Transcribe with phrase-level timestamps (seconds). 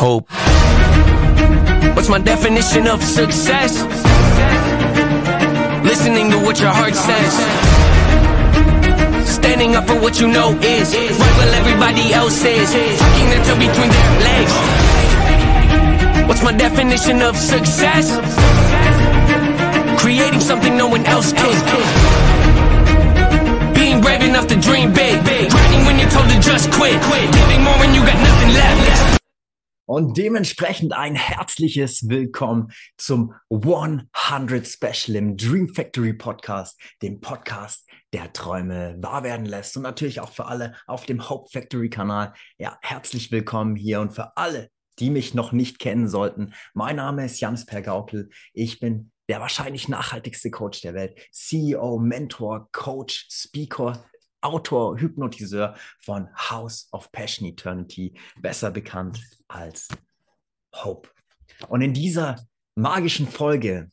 [0.00, 0.24] hope.
[1.94, 3.84] What's my definition of success?
[5.84, 7.32] Listening to what your heart says.
[9.28, 12.72] Standing up for what you know is right while everybody else is.
[12.72, 14.54] Tucking their tail between their legs.
[16.28, 18.06] What's my definition of success?
[20.00, 21.60] Creating something no one else can.
[23.74, 25.20] Being brave enough to dream big.
[25.26, 26.96] Grinding when you're told to just quit.
[27.36, 29.19] Giving more when you got nothing left.
[29.90, 38.32] Und dementsprechend ein herzliches Willkommen zum 100 Special im Dream Factory Podcast, dem Podcast, der
[38.32, 39.76] Träume wahr werden lässt.
[39.76, 42.34] Und natürlich auch für alle auf dem Hope Factory Kanal.
[42.56, 46.54] Ja, herzlich willkommen hier und für alle, die mich noch nicht kennen sollten.
[46.72, 48.30] Mein Name ist Jans Pergaupel.
[48.52, 51.18] Ich bin der wahrscheinlich nachhaltigste Coach der Welt.
[51.32, 54.04] CEO, Mentor, Coach, Speaker,
[54.42, 59.88] Autor, Hypnotiseur von House of Passion Eternity, besser bekannt als
[60.74, 61.10] Hope.
[61.68, 62.42] Und in dieser
[62.74, 63.90] magischen Folge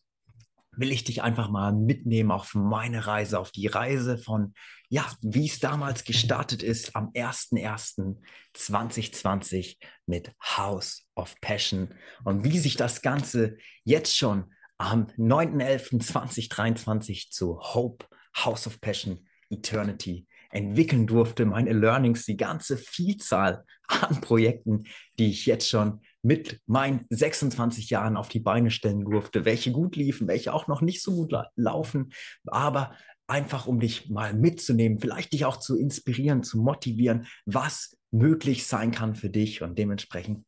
[0.72, 4.54] will ich dich einfach mal mitnehmen auf meine Reise, auf die Reise von,
[4.90, 12.78] ja, wie es damals gestartet ist am 01.01.2020 mit House of Passion und wie sich
[12.78, 21.74] das Ganze jetzt schon am 9.11.2023 zu Hope, House of Passion, Eternity entwickeln durfte, meine
[21.74, 24.84] Learnings, die ganze Vielzahl an Projekten,
[25.18, 29.96] die ich jetzt schon mit meinen 26 Jahren auf die Beine stellen durfte, welche gut
[29.96, 32.12] liefen, welche auch noch nicht so gut la laufen,
[32.46, 32.96] aber
[33.28, 38.92] einfach um dich mal mitzunehmen, vielleicht dich auch zu inspirieren, zu motivieren, was möglich sein
[38.92, 40.46] kann für dich und dementsprechend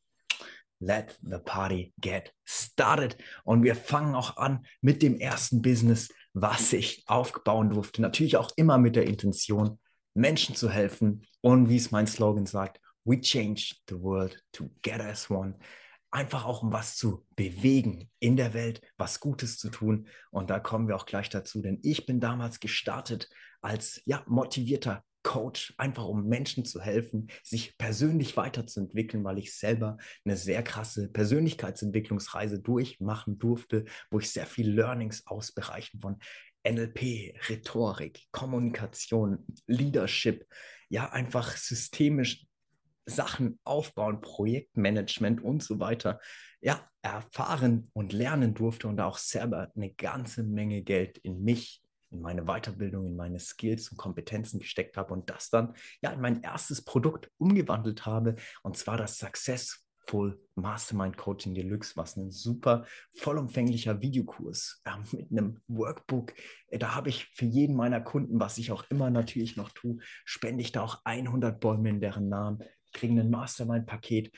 [0.80, 3.17] let the party get started.
[3.44, 8.02] Und wir fangen auch an mit dem ersten Business, was ich aufbauen durfte.
[8.02, 9.80] Natürlich auch immer mit der Intention,
[10.13, 11.25] Menschen zu helfen.
[11.41, 15.57] Und wie es mein Slogan sagt, we change the world together as one.
[16.11, 20.07] Einfach auch um was zu bewegen in der Welt, was Gutes zu tun.
[20.31, 23.30] Und da kommen wir auch gleich dazu, denn ich bin damals gestartet
[23.61, 29.97] als ja, motivierter Coach, einfach um Menschen zu helfen, sich persönlich weiterzuentwickeln, weil ich selber
[30.23, 36.17] eine sehr krasse Persönlichkeitsentwicklungsreise durchmachen durfte, wo ich sehr viel Learnings aus Bereichen von
[36.64, 40.45] NLP, Rhetorik, Kommunikation, Leadership,
[40.89, 42.45] ja, einfach systemisch
[43.05, 46.20] Sachen aufbauen, Projektmanagement und so weiter,
[46.61, 51.81] ja, erfahren und lernen durfte und auch selber eine ganze Menge Geld in mich,
[52.11, 56.21] in meine Weiterbildung, in meine Skills und Kompetenzen gesteckt habe und das dann ja in
[56.21, 62.31] mein erstes Produkt umgewandelt habe und zwar das Success Full Mastermind Coaching Deluxe, was ein
[62.31, 66.33] super vollumfänglicher Videokurs äh, mit einem Workbook.
[66.70, 69.99] Äh, da habe ich für jeden meiner Kunden, was ich auch immer natürlich noch tue,
[70.25, 74.31] spende ich da auch 100 Bäume in deren Namen, kriegen ein Mastermind-Paket,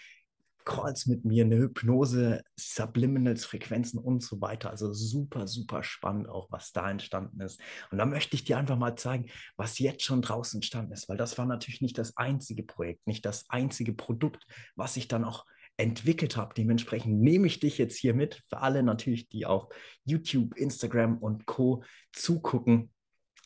[0.66, 4.70] Calls mit mir, eine Hypnose, Subliminals, Frequenzen und so weiter.
[4.70, 7.60] Also super, super spannend auch, was da entstanden ist.
[7.90, 11.18] Und da möchte ich dir einfach mal zeigen, was jetzt schon draußen entstanden ist, weil
[11.18, 14.46] das war natürlich nicht das einzige Projekt, nicht das einzige Produkt,
[14.76, 15.46] was ich dann auch
[15.78, 16.54] entwickelt habe.
[16.56, 19.68] Dementsprechend nehme ich dich jetzt hier mit, für alle natürlich, die auf
[20.06, 21.84] YouTube, Instagram und Co
[22.14, 22.92] zugucken,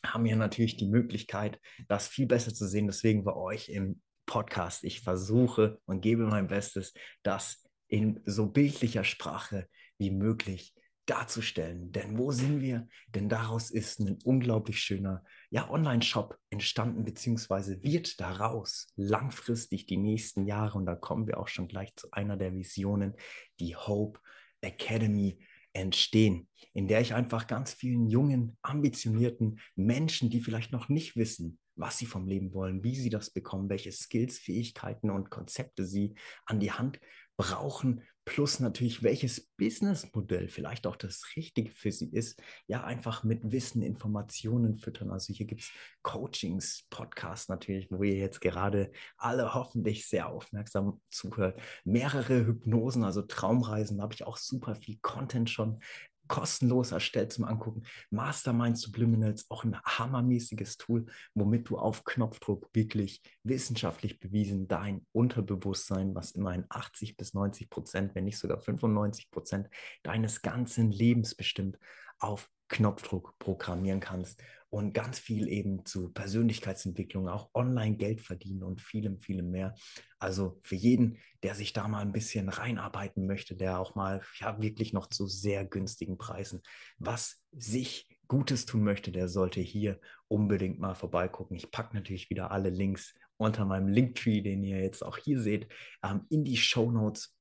[0.04, 2.86] haben hier natürlich die Möglichkeit, das viel besser zu sehen.
[2.86, 4.84] Deswegen bei euch im Podcast.
[4.84, 6.92] Ich versuche und gebe mein Bestes,
[7.22, 10.74] das in so bildlicher Sprache wie möglich
[11.06, 11.92] darzustellen.
[11.92, 12.88] Denn wo sind wir?
[13.14, 20.46] Denn daraus ist ein unglaublich schöner ja, Online-Shop entstanden, beziehungsweise wird daraus langfristig die nächsten
[20.46, 23.14] Jahre, und da kommen wir auch schon gleich zu einer der Visionen,
[23.60, 24.20] die Hope
[24.60, 25.38] Academy
[25.72, 31.58] entstehen, in der ich einfach ganz vielen jungen, ambitionierten Menschen, die vielleicht noch nicht wissen,
[31.76, 36.14] was sie vom Leben wollen, wie sie das bekommen, welche Skills, Fähigkeiten und Konzepte sie
[36.46, 36.98] an die Hand
[37.36, 43.52] brauchen, plus natürlich welches Businessmodell vielleicht auch das Richtige für sie ist, ja einfach mit
[43.52, 45.10] Wissen, Informationen füttern.
[45.10, 45.70] Also hier gibt es
[46.02, 51.58] Coachings, Podcasts natürlich, wo ihr jetzt gerade alle hoffentlich sehr aufmerksam zuhört.
[51.84, 55.80] Mehrere Hypnosen, also Traumreisen, da habe ich auch super viel Content schon
[56.28, 57.82] kostenlos erstellt zum Angucken.
[58.10, 66.14] Mastermind Subliminals, auch ein hammermäßiges Tool, womit du auf Knopfdruck wirklich wissenschaftlich bewiesen dein Unterbewusstsein,
[66.14, 69.68] was immerhin 80 bis 90 Prozent, wenn nicht sogar 95 Prozent
[70.02, 71.78] deines ganzen Lebens bestimmt,
[72.18, 78.80] auf Knopfdruck programmieren kannst und ganz viel eben zu Persönlichkeitsentwicklung, auch online Geld verdienen und
[78.80, 79.74] vielem, vielem mehr.
[80.18, 84.60] Also für jeden, der sich da mal ein bisschen reinarbeiten möchte, der auch mal ja
[84.60, 86.62] wirklich noch zu sehr günstigen Preisen
[86.98, 91.56] was sich Gutes tun möchte, der sollte hier unbedingt mal vorbeigucken.
[91.56, 95.68] Ich packe natürlich wieder alle Links unter meinem Linktree, den ihr jetzt auch hier seht,
[96.02, 97.36] ähm, in die Show Notes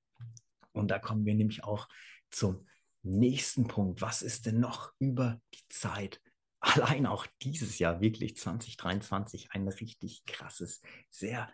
[0.74, 1.88] Und da kommen wir nämlich auch
[2.30, 2.68] zum
[3.02, 4.02] nächsten Punkt.
[4.02, 6.22] Was ist denn noch über die Zeit
[6.66, 11.50] allein auch dieses Jahr wirklich 2023 ein richtig krasses, sehr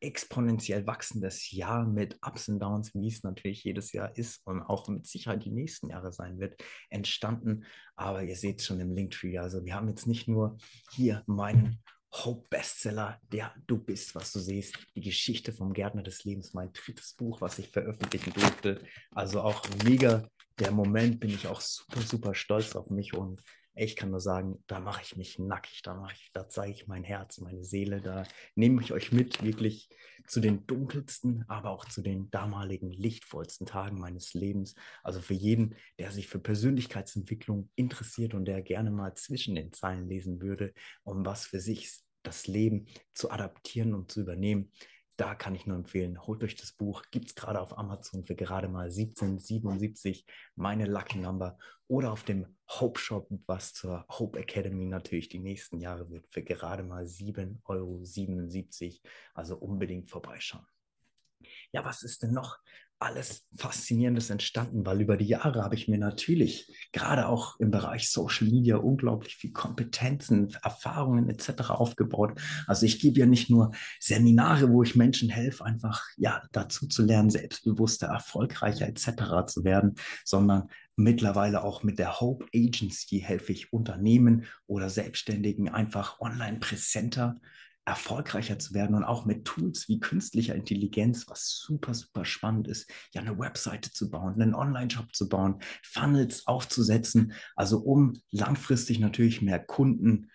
[0.00, 4.88] exponentiell wachsendes Jahr mit Ups und Downs, wie es natürlich jedes Jahr ist und auch
[4.88, 6.60] mit Sicherheit die nächsten Jahre sein wird,
[6.90, 7.64] entstanden.
[7.94, 10.58] Aber ihr seht schon im Linktree, also wir haben jetzt nicht nur
[10.90, 11.82] hier meinen
[12.12, 17.14] Hope-Bestseller, der Du bist, was du siehst, die Geschichte vom Gärtner des Lebens, mein drittes
[17.14, 18.84] Buch, was ich veröffentlichen durfte.
[19.12, 23.40] Also auch mega der Moment, bin ich auch super, super stolz auf mich und
[23.74, 26.86] ich kann nur sagen, da mache ich mich nackig, da mache ich, da zeige ich
[26.86, 28.24] mein Herz, meine Seele, da
[28.54, 29.88] nehme ich euch mit, wirklich
[30.26, 34.74] zu den dunkelsten, aber auch zu den damaligen lichtvollsten Tagen meines Lebens.
[35.02, 40.08] Also für jeden, der sich für Persönlichkeitsentwicklung interessiert und der gerne mal zwischen den Zeilen
[40.08, 41.90] lesen würde, um was für sich
[42.22, 44.70] das Leben zu adaptieren und zu übernehmen,
[45.16, 48.34] da kann ich nur empfehlen, holt euch das Buch, gibt es gerade auf Amazon für
[48.34, 50.24] gerade mal 17,77,
[50.56, 54.86] meine Lucky Number, oder auf dem Hope Shop, was zur Hope Academy.
[54.86, 59.10] Natürlich die nächsten Jahre wird, für gerade mal 7,77 Euro.
[59.34, 60.66] Also unbedingt vorbeischauen.
[61.70, 62.58] Ja, was ist denn noch
[63.02, 68.10] alles Faszinierendes entstanden, weil über die Jahre habe ich mir natürlich gerade auch im Bereich
[68.10, 71.70] Social Media unglaublich viel Kompetenzen, Erfahrungen etc.
[71.70, 72.40] aufgebaut.
[72.66, 77.04] Also ich gebe ja nicht nur Seminare, wo ich Menschen helfe, einfach ja dazu zu
[77.04, 79.46] lernen, selbstbewusster, erfolgreicher etc.
[79.46, 86.20] zu werden, sondern mittlerweile auch mit der Hope Agency helfe ich Unternehmen oder Selbstständigen einfach
[86.20, 87.40] online präsenter
[87.84, 92.88] erfolgreicher zu werden und auch mit Tools wie künstlicher Intelligenz, was super, super spannend ist,
[93.12, 99.42] ja eine Webseite zu bauen, einen Online-Shop zu bauen, Funnels aufzusetzen, also um langfristig natürlich
[99.42, 100.30] mehr Kunden,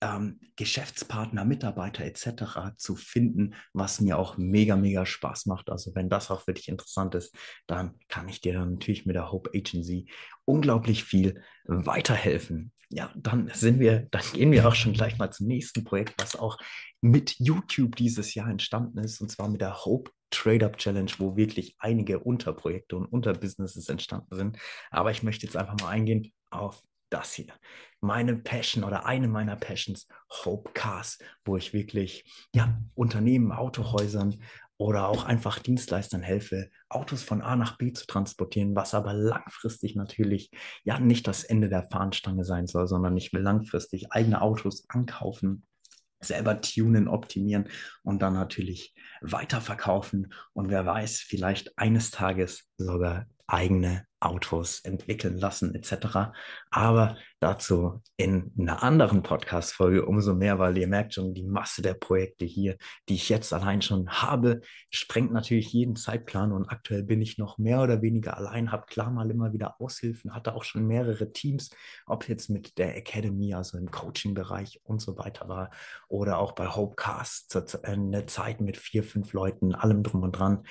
[0.00, 2.74] ähm, Geschäftspartner, Mitarbeiter etc.
[2.76, 5.70] zu finden, was mir auch mega, mega Spaß macht.
[5.70, 7.34] Also wenn das auch für dich interessant ist,
[7.68, 10.10] dann kann ich dir dann natürlich mit der Hope Agency
[10.44, 15.46] unglaublich viel weiterhelfen ja, dann sind wir, dann gehen wir auch schon gleich mal zum
[15.46, 16.58] nächsten Projekt, was auch
[17.00, 21.36] mit YouTube dieses Jahr entstanden ist, und zwar mit der Hope Trade Up Challenge, wo
[21.36, 24.58] wirklich einige Unterprojekte und Unterbusinesses entstanden sind.
[24.90, 27.52] Aber ich möchte jetzt einfach mal eingehen auf das hier.
[28.00, 30.08] Meine Passion oder eine meiner Passions,
[30.44, 32.24] Hope Cars, wo ich wirklich
[32.54, 34.42] ja, Unternehmen, Autohäusern
[34.82, 39.94] oder auch einfach Dienstleistern helfe, Autos von A nach B zu transportieren, was aber langfristig
[39.94, 40.50] natürlich
[40.84, 45.64] ja nicht das Ende der Fahnenstange sein soll, sondern ich will langfristig eigene Autos ankaufen,
[46.20, 47.68] selber tunen, optimieren
[48.02, 55.74] und dann natürlich weiterverkaufen und wer weiß, vielleicht eines Tages sogar eigene Autos entwickeln lassen
[55.74, 56.32] etc.
[56.70, 61.94] Aber dazu in einer anderen Podcast-Folge umso mehr, weil ihr merkt schon, die Masse der
[61.94, 62.76] Projekte hier,
[63.08, 64.60] die ich jetzt allein schon habe,
[64.90, 69.10] sprengt natürlich jeden Zeitplan und aktuell bin ich noch mehr oder weniger allein, habe klar
[69.10, 71.70] mal immer wieder Aushilfen, hatte auch schon mehrere Teams,
[72.06, 75.70] ob jetzt mit der Academy, also im Coaching-Bereich und so weiter war
[76.08, 80.64] oder auch bei Hopecast, eine Zeit mit vier, fünf Leuten, allem drum und dran.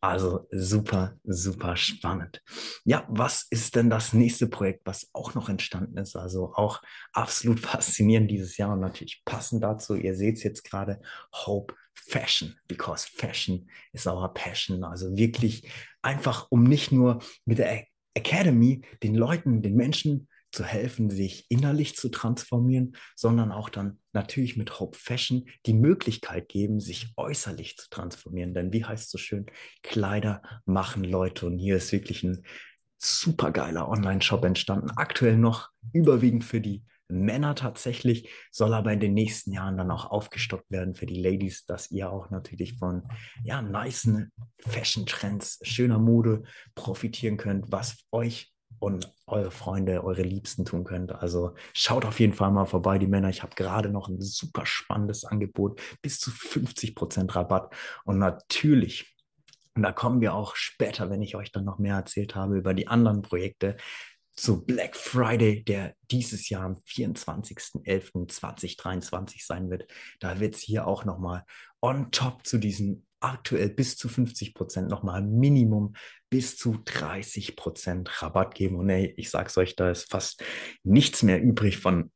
[0.00, 2.42] Also super, super spannend.
[2.84, 6.16] Ja, was ist denn das nächste Projekt, was auch noch entstanden ist?
[6.16, 6.82] Also auch
[7.12, 9.94] absolut faszinierend dieses Jahr und natürlich passend dazu.
[9.94, 11.00] Ihr seht es jetzt gerade,
[11.32, 14.84] Hope Fashion, because Fashion is our passion.
[14.84, 15.68] Also wirklich
[16.02, 21.96] einfach, um nicht nur mit der Academy den Leuten, den Menschen zu helfen, sich innerlich
[21.96, 27.90] zu transformieren, sondern auch dann natürlich mit Hope Fashion die Möglichkeit geben, sich äußerlich zu
[27.90, 28.54] transformieren.
[28.54, 29.46] Denn wie heißt so schön,
[29.82, 31.46] Kleider machen Leute.
[31.46, 32.42] Und hier ist wirklich ein
[32.96, 34.90] supergeiler Online-Shop entstanden.
[34.96, 40.06] Aktuell noch überwiegend für die Männer tatsächlich, soll aber in den nächsten Jahren dann auch
[40.06, 43.02] aufgestockt werden für die Ladies, dass ihr auch natürlich von
[43.44, 44.08] ja, nice
[44.60, 46.42] Fashion-Trends, schöner Mode
[46.74, 51.12] profitieren könnt, was euch und eure Freunde, eure Liebsten tun könnt.
[51.12, 53.28] Also schaut auf jeden Fall mal vorbei, die Männer.
[53.28, 57.74] Ich habe gerade noch ein super spannendes Angebot, bis zu 50% Rabatt.
[58.04, 59.14] Und natürlich,
[59.74, 62.74] und da kommen wir auch später, wenn ich euch dann noch mehr erzählt habe über
[62.74, 63.76] die anderen Projekte,
[64.36, 69.86] zu Black Friday, der dieses Jahr am 24.11.2023 sein wird.
[70.20, 71.44] Da wird es hier auch nochmal
[71.80, 75.94] on top zu diesen aktuell bis zu 50 Prozent nochmal Minimum
[76.30, 78.76] bis zu 30 Prozent Rabatt geben.
[78.76, 80.42] Und ey, ich sag's euch, da ist fast
[80.82, 82.10] nichts mehr übrig von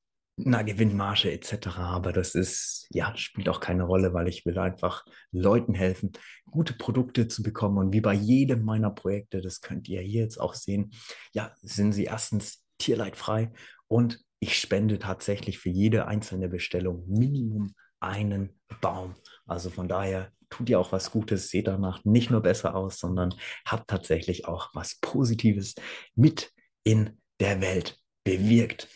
[0.45, 1.79] einer Gewinnmarge etc.
[1.79, 6.13] Aber das ist, ja, spielt auch keine Rolle, weil ich will einfach Leuten helfen,
[6.51, 7.79] gute Produkte zu bekommen.
[7.79, 10.93] Und wie bei jedem meiner Projekte, das könnt ihr hier jetzt auch sehen,
[11.33, 13.53] ja, sind sie erstens tierleidfrei
[13.87, 19.15] und ich spende tatsächlich für jede einzelne Bestellung Minimum einen Baum.
[19.47, 23.35] Also von daher tut ihr auch was Gutes, seht danach nicht nur besser aus, sondern
[23.65, 25.75] habt tatsächlich auch was Positives
[26.15, 26.53] mit
[26.85, 28.89] in der Welt bewirkt.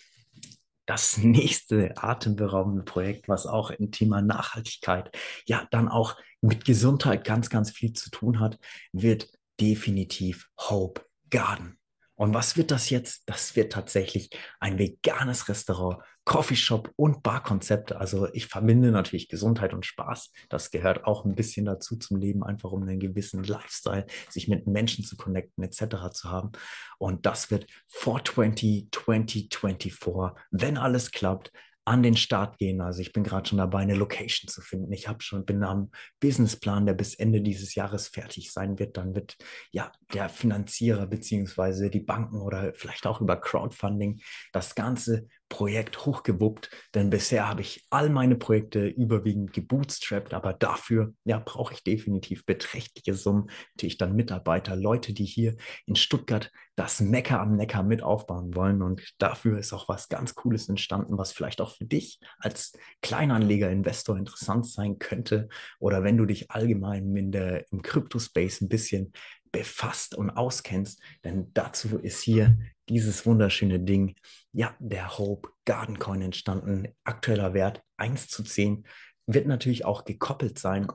[0.87, 7.49] Das nächste atemberaubende Projekt, was auch im Thema Nachhaltigkeit, ja, dann auch mit Gesundheit ganz,
[7.49, 8.59] ganz viel zu tun hat,
[8.93, 11.79] wird definitiv Hope Garden.
[12.17, 13.23] Und was wird das jetzt?
[13.27, 14.31] Das wird tatsächlich
[14.61, 17.93] ein veganes Restaurant, Coffeeshop und Barkonzept.
[17.93, 20.31] Also ich verbinde natürlich Gesundheit und Spaß.
[20.49, 24.67] Das gehört auch ein bisschen dazu zum Leben, einfach um einen gewissen Lifestyle, sich mit
[24.67, 26.13] Menschen zu connecten etc.
[26.13, 26.53] zu haben.
[26.99, 31.51] Und das wird 420 2024, wenn alles klappt,
[31.85, 32.81] an den Start gehen.
[32.81, 34.93] Also ich bin gerade schon dabei, eine Location zu finden.
[34.93, 38.97] Ich habe schon bin am Businessplan, der bis Ende dieses Jahres fertig sein wird.
[38.97, 39.37] Dann wird
[39.71, 44.21] ja der Finanzierer beziehungsweise die Banken oder vielleicht auch über Crowdfunding
[44.53, 51.15] das ganze Projekt hochgewuppt, denn bisher habe ich all meine Projekte überwiegend gebootstrapped, aber dafür
[51.25, 57.01] ja, brauche ich definitiv beträchtliche Summen, natürlich dann Mitarbeiter, Leute, die hier in Stuttgart das
[57.01, 58.83] Mecker am Neckar mit aufbauen wollen.
[58.83, 63.71] Und dafür ist auch was ganz Cooles entstanden, was vielleicht auch für dich als Kleinanleger,
[63.71, 65.49] Investor interessant sein könnte.
[65.79, 69.13] Oder wenn du dich allgemein in der, im Crypto-Space ein bisschen
[69.55, 72.59] befasst und auskennst, denn dazu ist hier
[72.89, 74.17] dieses wunderschöne Ding,
[74.53, 76.89] ja, der Hope Garden Coin entstanden.
[77.05, 78.85] Aktueller Wert 1 zu 10
[79.27, 80.89] wird natürlich auch gekoppelt sein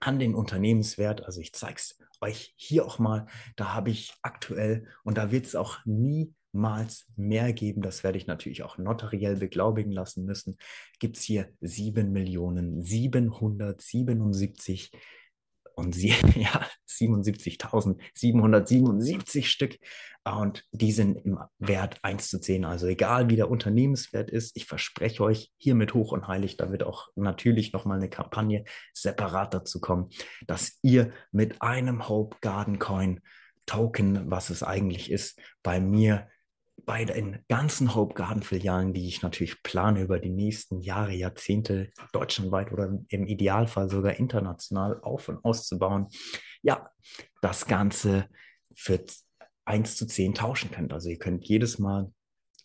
[0.00, 1.24] an den Unternehmenswert.
[1.24, 3.26] Also ich zeige es euch hier auch mal.
[3.54, 7.82] Da habe ich aktuell und da wird es auch niemals mehr geben.
[7.82, 10.56] Das werde ich natürlich auch notariell beglaubigen lassen müssen.
[10.98, 14.90] Gibt es hier 7 Millionen 777
[15.82, 19.78] und sie, ja, 77.777 Stück.
[20.24, 22.64] Und die sind im Wert 1 zu 10.
[22.64, 26.84] Also egal wie der Unternehmenswert ist, ich verspreche euch hiermit hoch und heilig, da wird
[26.84, 28.62] auch natürlich nochmal eine Kampagne
[28.94, 30.10] separat dazu kommen,
[30.46, 33.20] dass ihr mit einem Hope Garden Coin
[33.66, 36.28] Token, was es eigentlich ist, bei mir
[36.84, 41.90] bei den ganzen Hope Garden Filialen, die ich natürlich plane über die nächsten Jahre, Jahrzehnte
[42.12, 46.08] deutschlandweit oder im Idealfall sogar international auf und auszubauen,
[46.62, 46.90] ja,
[47.40, 48.26] das Ganze
[48.74, 49.04] für
[49.64, 50.92] 1 zu 10 tauschen könnt.
[50.92, 52.12] Also ihr könnt jedes Mal,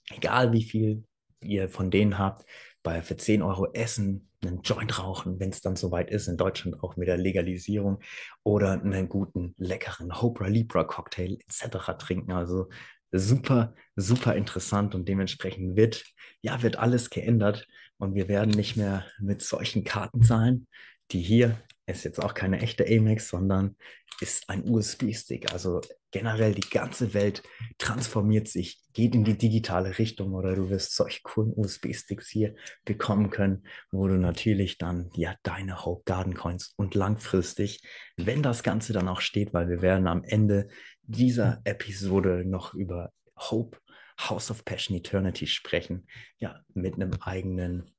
[0.09, 1.05] egal wie viel
[1.41, 2.45] ihr von denen habt,
[2.83, 6.83] bei für 10 Euro essen, einen Joint rauchen, wenn es dann soweit ist, in Deutschland
[6.83, 7.99] auch mit der Legalisierung
[8.43, 11.97] oder einen guten, leckeren Hopra Libra Cocktail etc.
[11.97, 12.31] trinken.
[12.31, 12.69] Also
[13.11, 16.05] super, super interessant und dementsprechend wird,
[16.41, 20.67] ja, wird alles geändert und wir werden nicht mehr mit solchen Karten zahlen,
[21.11, 23.75] die hier ist jetzt auch keine echte Amex, sondern
[24.19, 25.53] ist ein USB-Stick.
[25.53, 27.43] Also generell die ganze Welt
[27.77, 33.29] transformiert sich, geht in die digitale Richtung oder du wirst solche coolen USB-Sticks hier bekommen
[33.29, 37.81] können, wo du natürlich dann ja deine Hope Garden Coins und langfristig,
[38.17, 40.67] wenn das Ganze dann auch steht, weil wir werden am Ende
[41.03, 43.77] dieser Episode noch über Hope,
[44.19, 46.07] House of Passion Eternity sprechen.
[46.39, 47.91] Ja, mit einem eigenen,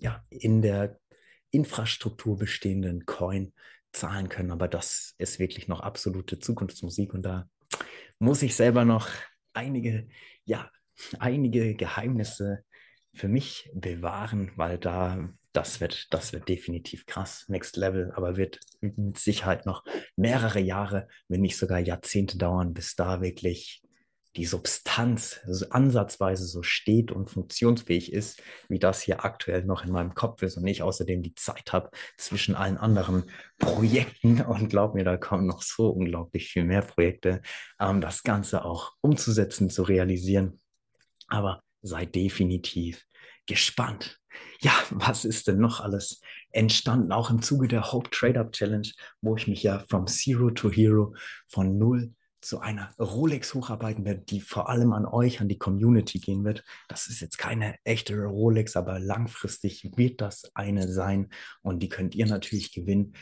[0.00, 0.98] ja, in der
[1.54, 3.52] Infrastruktur bestehenden Coin
[3.92, 4.50] zahlen können.
[4.50, 7.48] Aber das ist wirklich noch absolute Zukunftsmusik und da
[8.18, 9.08] muss ich selber noch
[9.52, 10.08] einige,
[10.44, 10.70] ja,
[11.18, 12.64] einige Geheimnisse
[13.12, 18.58] für mich bewahren, weil da das wird, das wird definitiv krass, Next Level, aber wird
[18.80, 19.84] mit Sicherheit noch
[20.16, 23.83] mehrere Jahre, wenn nicht sogar Jahrzehnte dauern, bis da wirklich
[24.36, 29.92] die Substanz also ansatzweise so steht und funktionsfähig ist, wie das hier aktuell noch in
[29.92, 33.24] meinem Kopf ist und ich außerdem die Zeit habe zwischen allen anderen
[33.58, 37.42] Projekten und glaub mir, da kommen noch so unglaublich viel mehr Projekte,
[37.78, 40.60] ähm, das Ganze auch umzusetzen, zu realisieren.
[41.28, 43.04] Aber sei definitiv
[43.46, 44.18] gespannt.
[44.60, 47.12] Ja, was ist denn noch alles entstanden?
[47.12, 48.88] Auch im Zuge der Hope Trade Up Challenge,
[49.20, 51.14] wo ich mich ja from Zero to Hero
[51.48, 52.12] von null
[52.44, 56.64] zu einer Rolex hocharbeiten werde, die vor allem an euch, an die Community gehen wird.
[56.88, 61.30] Das ist jetzt keine echte Rolex, aber langfristig wird das eine sein
[61.62, 63.14] und die könnt ihr natürlich gewinnen.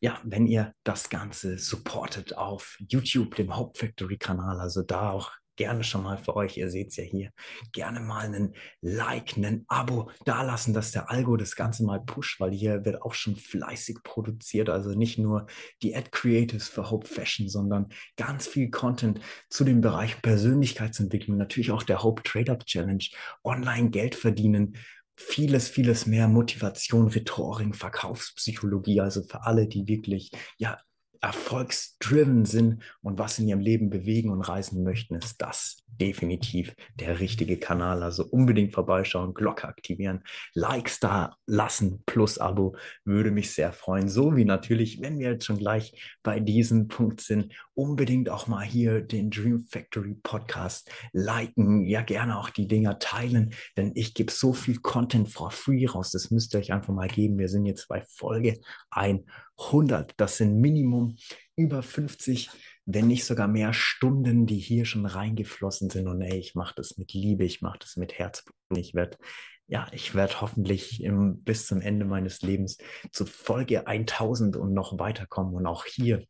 [0.00, 6.04] Ja, wenn ihr das Ganze supportet auf YouTube, dem Hauptfactory-Kanal, also da auch gerne schon
[6.04, 7.32] mal für euch, ihr seht es ja hier,
[7.72, 12.50] gerne mal einen Like, einen Abo dalassen, dass der Algo das Ganze mal pusht, weil
[12.50, 14.70] hier wird auch schon fleißig produziert.
[14.70, 15.48] Also nicht nur
[15.82, 21.72] die Ad Creatives für Hope Fashion, sondern ganz viel Content zu dem Bereich Persönlichkeitsentwicklung, natürlich
[21.72, 23.04] auch der Hope Trade Up Challenge,
[23.44, 24.78] online Geld verdienen.
[25.14, 30.78] Vieles, vieles mehr Motivation, Rhetorik, Verkaufspsychologie, also für alle, die wirklich ja
[31.20, 37.20] erfolgsdriven sind und was in ihrem Leben bewegen und reisen möchten, ist das definitiv der
[37.20, 38.02] richtige Kanal.
[38.02, 40.22] Also unbedingt vorbeischauen, Glocke aktivieren,
[40.54, 44.08] Likes da lassen plus Abo würde mich sehr freuen.
[44.08, 48.64] So wie natürlich, wenn wir jetzt schon gleich bei diesem Punkt sind, unbedingt auch mal
[48.64, 54.32] hier den Dream Factory Podcast liken, ja gerne auch die Dinger teilen, denn ich gebe
[54.32, 56.10] so viel Content for free raus.
[56.12, 57.38] Das müsst ihr euch einfach mal geben.
[57.38, 58.58] Wir sind jetzt bei Folge
[58.90, 60.14] 100.
[60.16, 61.09] Das sind Minimum
[61.56, 62.50] über 50
[62.92, 66.08] wenn nicht sogar mehr Stunden, die hier schon reingeflossen sind.
[66.08, 68.56] Und ey, ich mache das mit Liebe, ich mache das mit Herzblut.
[68.76, 69.16] Ich werde,
[69.68, 72.78] ja, ich werde hoffentlich im, bis zum Ende meines Lebens
[73.12, 75.54] zu Folge 1000 und noch weiterkommen.
[75.54, 76.24] Und auch hier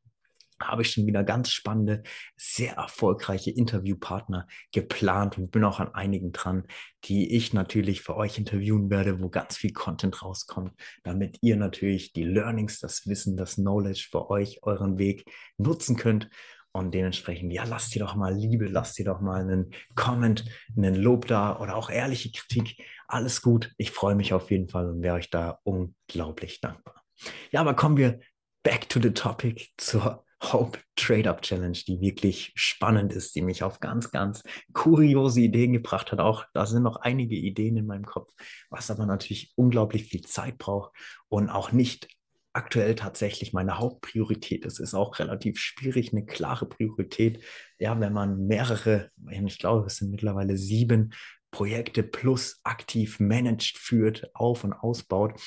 [0.63, 2.03] habe ich schon wieder ganz spannende,
[2.37, 6.65] sehr erfolgreiche Interviewpartner geplant und bin auch an einigen dran,
[7.05, 12.13] die ich natürlich für euch interviewen werde, wo ganz viel Content rauskommt, damit ihr natürlich
[12.13, 15.25] die Learnings, das Wissen, das Knowledge für euch, euren Weg
[15.57, 16.29] nutzen könnt.
[16.73, 20.45] Und dementsprechend, ja, lasst ihr doch mal Liebe, lasst ihr doch mal einen Comment,
[20.77, 22.81] einen Lob da oder auch ehrliche Kritik.
[23.09, 23.73] Alles gut.
[23.77, 27.03] Ich freue mich auf jeden Fall und wäre euch da unglaublich dankbar.
[27.51, 28.21] Ja, aber kommen wir
[28.63, 33.81] back to the topic zur Hope Trade-Up Challenge, die wirklich spannend ist, die mich auf
[33.81, 34.43] ganz, ganz
[34.73, 36.21] kuriose Ideen gebracht hat.
[36.21, 38.33] Auch da sind noch einige Ideen in meinem Kopf,
[38.71, 40.93] was aber natürlich unglaublich viel Zeit braucht
[41.29, 42.09] und auch nicht
[42.53, 44.81] aktuell tatsächlich meine Hauptpriorität ist.
[44.81, 47.45] Ist auch relativ schwierig, eine klare Priorität.
[47.79, 51.13] Ja, wenn man mehrere, ich glaube, es sind mittlerweile sieben
[51.51, 55.41] Projekte plus aktiv managed führt, auf und ausbaut.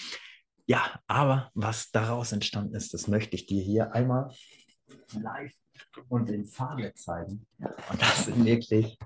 [0.66, 4.34] Ja, aber was daraus entstanden ist, das möchte ich dir hier einmal
[5.22, 5.54] live
[6.10, 7.46] und in Farbe zeigen.
[7.58, 8.98] Und das sind wirklich,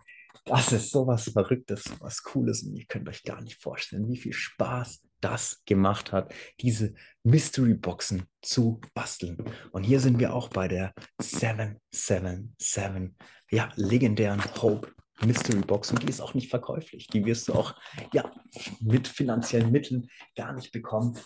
[0.45, 2.63] das ist sowas Verrücktes, sowas Cooles.
[2.63, 7.73] Und ihr könnt euch gar nicht vorstellen, wie viel Spaß das gemacht hat, diese Mystery
[7.73, 9.37] Boxen zu basteln.
[9.71, 13.15] Und hier sind wir auch bei der 777,
[13.49, 14.93] ja, legendären Hope
[15.25, 17.07] Mystery Box und die ist auch nicht verkäuflich.
[17.07, 17.75] Die wirst du auch
[18.13, 18.31] ja,
[18.79, 21.17] mit finanziellen Mitteln gar nicht bekommen.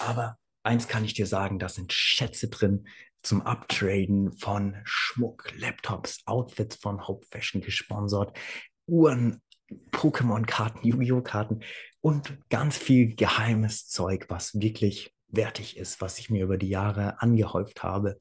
[0.00, 2.88] Aber eins kann ich dir sagen, da sind Schätze drin,
[3.26, 8.38] zum Uptraden von Schmuck, Laptops, Outfits von Hope Fashion gesponsert,
[8.86, 9.42] Uhren,
[9.90, 11.22] Pokémon-Karten, Yu-Gi-Oh!
[11.22, 11.64] Karten
[12.00, 17.20] und ganz viel geheimes Zeug, was wirklich wertig ist, was ich mir über die Jahre
[17.20, 18.16] angehäuft habe.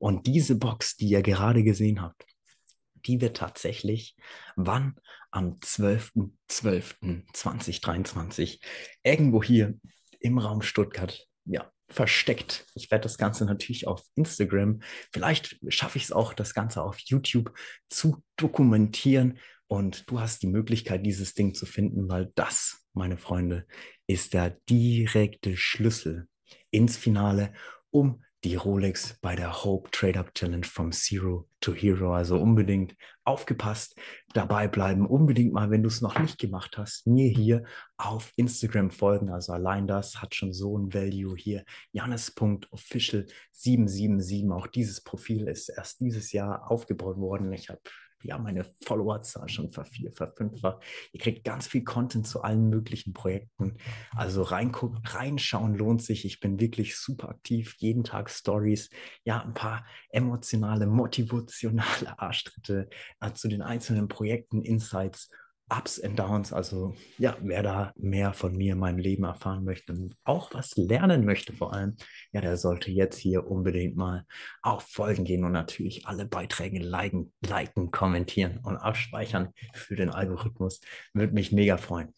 [0.00, 2.26] Und diese Box, die ihr gerade gesehen habt,
[3.06, 4.16] die wird tatsächlich
[4.56, 4.96] wann?
[5.30, 8.60] Am 12.12.2023
[9.04, 9.74] irgendwo hier
[10.20, 12.66] im Raum Stuttgart ja, versteckt.
[12.74, 14.80] Ich werde das Ganze natürlich auf Instagram,
[15.12, 17.52] vielleicht schaffe ich es auch, das Ganze auf YouTube
[17.88, 19.38] zu dokumentieren.
[19.66, 23.66] Und du hast die Möglichkeit, dieses Ding zu finden, weil das, meine Freunde,
[24.06, 26.26] ist der direkte Schlüssel
[26.70, 27.52] ins Finale,
[27.90, 32.14] um die Rolex bei der Hope Trade Up Challenge from Zero to Hero.
[32.14, 33.98] Also unbedingt aufgepasst,
[34.32, 35.04] dabei bleiben.
[35.06, 37.64] Unbedingt mal, wenn du es noch nicht gemacht hast, mir hier
[37.96, 39.30] auf Instagram folgen.
[39.30, 41.64] Also allein das hat schon so ein Value hier.
[41.92, 44.52] Janis.official777.
[44.52, 47.52] Auch dieses Profil ist erst dieses Jahr aufgebaut worden.
[47.52, 47.80] Ich habe
[48.22, 50.82] ja, meine Followerzahl schon vervier, verfünffacht.
[51.12, 53.76] Ihr kriegt ganz viel Content zu allen möglichen Projekten.
[54.14, 56.24] Also reingucken, reinschauen lohnt sich.
[56.24, 57.74] Ich bin wirklich super aktiv.
[57.78, 58.90] Jeden Tag Stories.
[59.24, 62.88] Ja, ein paar emotionale, motivationale Arschtritte
[63.20, 65.30] äh, zu den einzelnen Projekten, Insights
[65.70, 66.52] Ups and Downs.
[66.52, 70.76] Also ja, wer da mehr von mir in meinem Leben erfahren möchte und auch was
[70.76, 71.96] lernen möchte vor allem,
[72.32, 74.24] ja, der sollte jetzt hier unbedingt mal
[74.62, 80.80] auf Folgen gehen und natürlich alle Beiträge liken, liken kommentieren und abspeichern für den Algorithmus.
[81.12, 82.14] Würde mich mega freuen.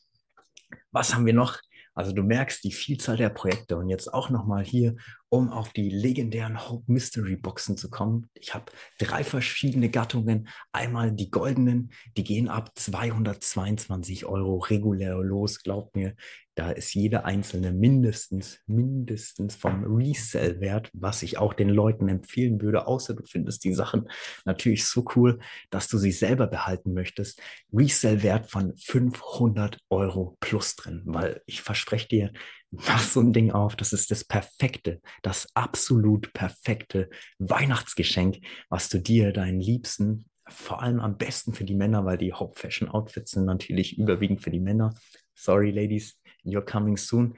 [0.93, 1.59] Was haben wir noch?
[1.95, 4.97] Also du merkst die Vielzahl der Projekte und jetzt auch nochmal hier,
[5.31, 8.29] um auf die legendären Hope Mystery Boxen zu kommen.
[8.35, 10.49] Ich habe drei verschiedene Gattungen.
[10.73, 15.62] Einmal die goldenen, die gehen ab 222 Euro regulär los.
[15.62, 16.16] Glaubt mir,
[16.57, 22.87] da ist jede einzelne mindestens, mindestens vom Resell-Wert, was ich auch den Leuten empfehlen würde,
[22.87, 24.11] außer du findest die Sachen
[24.45, 25.38] natürlich so cool,
[25.71, 27.40] dass du sie selber behalten möchtest.
[27.73, 32.33] Resell-Wert von 500 Euro plus drin, weil ich verspreche dir,
[32.70, 33.76] mach so ein Ding auf.
[33.76, 41.00] Das ist das perfekte, das absolut perfekte Weihnachtsgeschenk, was du dir, deinen Liebsten, vor allem
[41.00, 44.94] am besten für die Männer, weil die Haupt-Fashion-Outfits sind natürlich überwiegend für die Männer.
[45.35, 47.37] Sorry, Ladies, you're coming soon.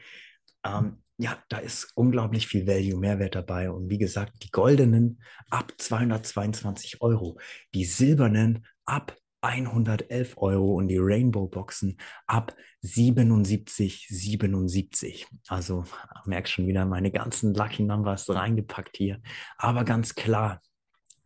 [0.64, 3.70] Ähm, ja, da ist unglaublich viel Value, Mehrwert dabei.
[3.70, 7.38] Und wie gesagt, die goldenen ab 222 Euro,
[7.74, 15.26] die silbernen ab 111 Euro und die Rainbow Boxen ab 77, 77.
[15.48, 15.84] Also
[16.24, 19.20] merkst schon wieder meine ganzen Lucky Numbers reingepackt hier.
[19.58, 20.60] Aber ganz klar,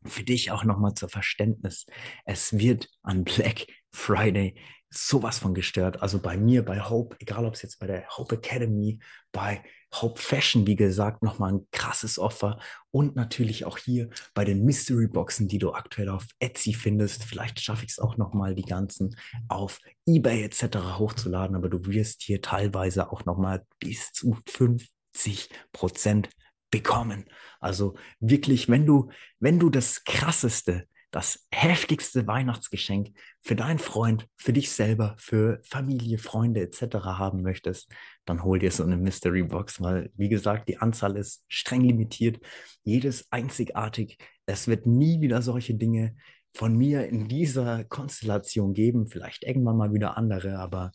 [0.04, 1.86] für dich auch nochmal zur Verständnis.
[2.24, 4.56] Es wird an Black Friday
[4.88, 6.02] sowas von gestört.
[6.02, 8.98] Also bei mir, bei Hope, egal ob es jetzt bei der Hope Academy,
[9.32, 9.62] bei
[10.02, 12.58] Hope Fashion, wie gesagt, nochmal ein krasses Offer.
[12.90, 17.24] Und natürlich auch hier bei den Mystery Boxen, die du aktuell auf Etsy findest.
[17.24, 19.16] Vielleicht schaffe ich es auch nochmal, die ganzen
[19.48, 20.98] auf eBay etc.
[20.98, 21.56] hochzuladen.
[21.56, 26.30] Aber du wirst hier teilweise auch nochmal bis zu 50 Prozent
[26.70, 27.26] bekommen.
[27.60, 34.52] Also wirklich, wenn du, wenn du das krasseste, das heftigste Weihnachtsgeschenk für deinen Freund, für
[34.52, 36.96] dich selber, für Familie, Freunde etc.
[37.06, 37.90] haben möchtest,
[38.26, 42.38] dann hol dir so eine Mystery Box, weil wie gesagt, die Anzahl ist streng limitiert,
[42.84, 44.18] jedes einzigartig.
[44.44, 46.16] Es wird nie wieder solche Dinge
[46.52, 50.92] von mir in dieser Konstellation geben, vielleicht irgendwann mal wieder andere, aber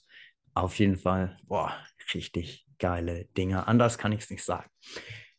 [0.53, 1.73] auf jeden Fall, boah,
[2.13, 3.67] richtig geile Dinge.
[3.67, 4.69] Anders kann ich es nicht sagen.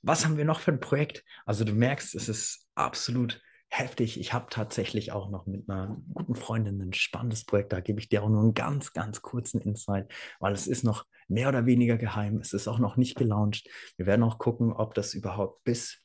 [0.02, 1.22] Was haben wir noch für ein Projekt?
[1.46, 3.40] Also du merkst, es ist absolut
[3.72, 4.20] heftig.
[4.20, 7.72] Ich habe tatsächlich auch noch mit einer guten Freundin ein spannendes Projekt.
[7.72, 11.06] Da gebe ich dir auch nur einen ganz, ganz kurzen Insight, weil es ist noch
[11.26, 12.36] mehr oder weniger geheim.
[12.38, 13.66] Es ist auch noch nicht gelauncht.
[13.96, 16.02] Wir werden auch gucken, ob das überhaupt bis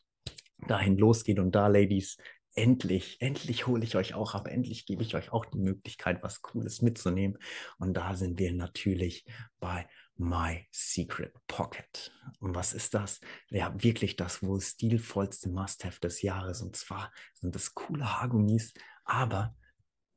[0.66, 1.40] dahin losgeht.
[1.40, 2.18] Und da, Ladies,
[2.56, 6.42] endlich, endlich hole ich euch auch ab, endlich gebe ich euch auch die Möglichkeit, was
[6.42, 7.38] Cooles mitzunehmen.
[7.80, 9.26] Und da sind wir natürlich
[9.60, 9.86] bei
[10.18, 12.12] My Secret Pocket.
[12.40, 13.20] Und was ist das?
[13.50, 16.62] Ja, wirklich das wohl stilvollste Must-Have des Jahres.
[16.62, 18.74] Und zwar sind das coole Haargummis,
[19.06, 19.56] aber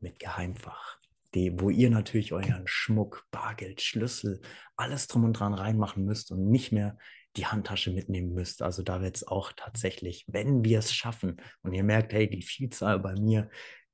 [0.01, 0.99] mit Geheimfach.
[1.35, 4.41] Die, wo ihr natürlich euren Schmuck, Bargeld, Schlüssel,
[4.77, 6.99] alles drum und dran reinmachen müsst und nicht mehr
[7.37, 8.63] die Handtasche mitnehmen müsst.
[8.63, 12.43] Also da wird es auch tatsächlich, wenn wir es schaffen und ihr merkt, hey, die
[12.43, 13.49] Vielzahl bei mir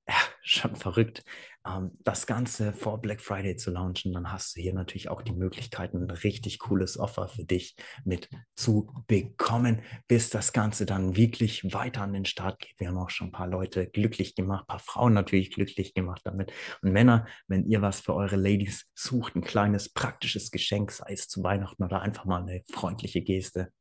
[0.08, 1.24] ja, schon verrückt,
[1.66, 5.32] ähm, das Ganze vor Black Friday zu launchen, dann hast du hier natürlich auch die
[5.32, 11.72] Möglichkeit, ein richtig cooles Offer für dich mit zu bekommen, bis das Ganze dann wirklich
[11.72, 12.78] weiter an den Start geht.
[12.78, 16.22] Wir haben auch schon ein paar Leute glücklich gemacht, ein paar Frauen natürlich glücklich gemacht
[16.24, 16.52] damit.
[16.82, 21.28] Und Männer, wenn ihr was für eure Ladies sucht, ein kleines praktisches Geschenk, sei es
[21.28, 23.72] zu Weihnachten oder einfach mal eine freundliche Geste,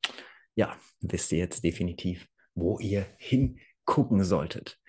[0.56, 4.80] ja, wisst ihr jetzt definitiv, wo ihr hingucken solltet.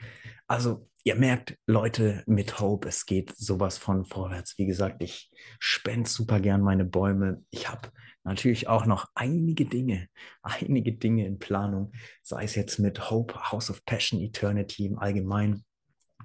[0.46, 4.58] Also ihr merkt, Leute mit Hope, es geht sowas von vorwärts.
[4.58, 7.44] Wie gesagt, ich spende super gern meine Bäume.
[7.50, 7.90] Ich habe
[8.24, 10.08] natürlich auch noch einige Dinge,
[10.42, 15.64] einige Dinge in Planung, sei es jetzt mit Hope, House of Passion, Eternity im Allgemeinen.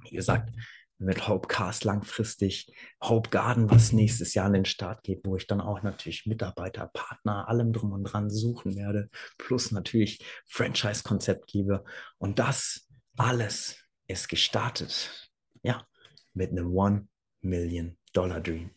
[0.03, 0.51] Wie gesagt,
[0.97, 2.71] mit Hope Cast langfristig,
[3.03, 6.91] Hope Garden, was nächstes Jahr an den Start geht, wo ich dann auch natürlich Mitarbeiter,
[6.93, 11.83] Partner, allem drum und dran suchen werde, plus natürlich Franchise-Konzept gebe.
[12.19, 13.80] Und das alles
[14.11, 15.31] ist gestartet,
[15.63, 15.85] ja,
[16.33, 17.07] mit einem One
[17.41, 18.71] Million Dollar Dream,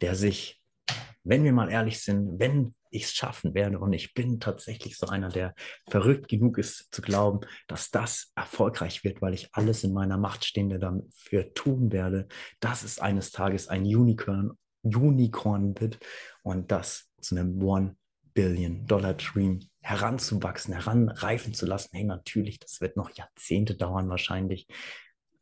[0.00, 0.60] der sich,
[1.24, 5.06] wenn wir mal ehrlich sind, wenn ich es schaffen werde und ich bin tatsächlich so
[5.06, 5.54] einer, der
[5.88, 10.44] verrückt genug ist zu glauben, dass das erfolgreich wird, weil ich alles in meiner Macht
[10.44, 12.26] Stehende dafür tun werde,
[12.58, 16.00] dass es eines Tages ein Unicorn, Unicorn wird
[16.42, 17.96] und das zu einem One
[18.40, 21.90] Billion Dollar Dream heranzuwachsen, heranreifen zu lassen.
[21.92, 24.66] Hey, natürlich, das wird noch Jahrzehnte dauern wahrscheinlich.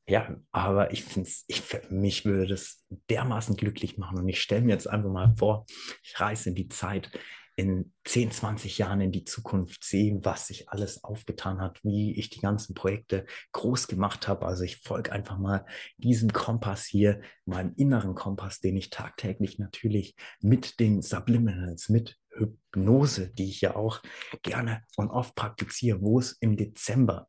[0.09, 4.19] Ja, aber ich finde es, ich, mich würde das dermaßen glücklich machen.
[4.19, 5.65] Und ich stelle mir jetzt einfach mal vor,
[6.03, 7.09] ich reise in die Zeit,
[7.55, 12.31] in 10, 20 Jahren in die Zukunft sehe, was sich alles aufgetan hat, wie ich
[12.31, 14.47] die ganzen Projekte groß gemacht habe.
[14.47, 15.67] Also ich folge einfach mal
[15.99, 23.31] diesem Kompass hier, meinem inneren Kompass, den ich tagtäglich natürlich mit den Subliminals, mit Hypnose,
[23.31, 24.03] die ich ja auch
[24.42, 27.29] gerne und oft praktiziere, wo es im Dezember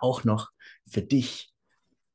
[0.00, 0.50] auch noch
[0.88, 1.52] für dich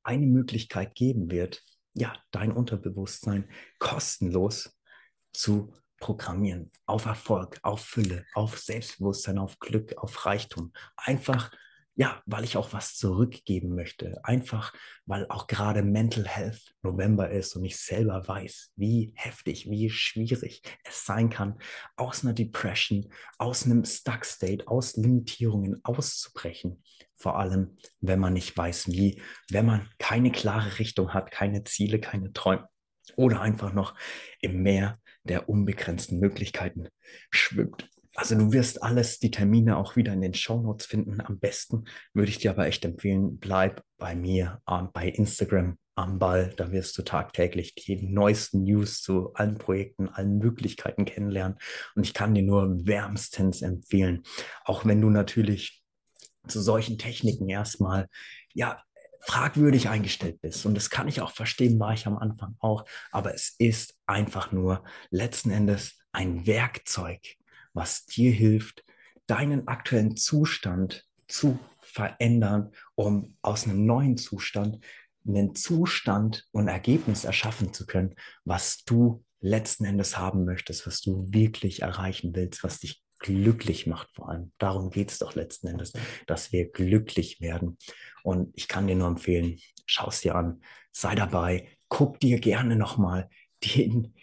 [0.03, 4.77] eine Möglichkeit geben wird, ja, dein Unterbewusstsein kostenlos
[5.31, 6.71] zu programmieren.
[6.85, 10.71] Auf Erfolg, auf Fülle, auf Selbstbewusstsein, auf Glück, auf Reichtum.
[10.95, 11.51] Einfach
[11.99, 14.23] ja, weil ich auch was zurückgeben möchte.
[14.23, 14.71] Einfach,
[15.07, 20.62] weil auch gerade Mental Health November ist und ich selber weiß, wie heftig, wie schwierig
[20.83, 21.57] es sein kann,
[21.95, 26.83] aus einer Depression, aus einem Stuck State, aus Limitierungen auszubrechen.
[27.15, 31.99] Vor allem, wenn man nicht weiß, wie, wenn man keine klare Richtung hat, keine Ziele,
[31.99, 32.69] keine Träume
[33.15, 33.95] oder einfach noch
[34.39, 36.89] im Meer der unbegrenzten Möglichkeiten
[37.31, 37.89] schwimmt.
[38.19, 41.21] Also du wirst alles, die Termine auch wieder in den Shownotes finden.
[41.21, 46.17] Am besten würde ich dir aber echt empfehlen, bleib bei mir äh, bei Instagram am
[46.17, 46.51] Ball.
[46.58, 51.60] Da wirst du tagtäglich die neuesten News zu allen Projekten, allen Möglichkeiten kennenlernen.
[51.93, 54.23] Und ich kann dir nur wärmstens empfehlen,
[54.65, 55.84] auch wenn du natürlich
[56.47, 58.08] zu solchen Techniken erstmal
[58.51, 58.82] ja
[59.21, 60.65] fragwürdig eingestellt bist.
[60.65, 62.84] Und das kann ich auch verstehen, war ich am Anfang auch.
[63.12, 67.19] Aber es ist einfach nur letzten Endes ein Werkzeug,
[67.77, 68.83] was dir hilft,
[69.27, 74.79] deinen aktuellen Zustand zu verändern, um aus einem neuen Zustand
[75.27, 81.27] einen Zustand und Ergebnis erschaffen zu können, was du letzten Endes haben möchtest, was du
[81.29, 84.51] wirklich erreichen willst, was dich glücklich macht vor allem.
[84.57, 85.93] Darum geht es doch letzten Endes,
[86.25, 87.77] dass wir glücklich werden.
[88.23, 90.61] Und ich kann dir nur empfehlen, schau es dir an,
[90.91, 93.29] sei dabei, guck dir gerne nochmal
[93.63, 94.15] den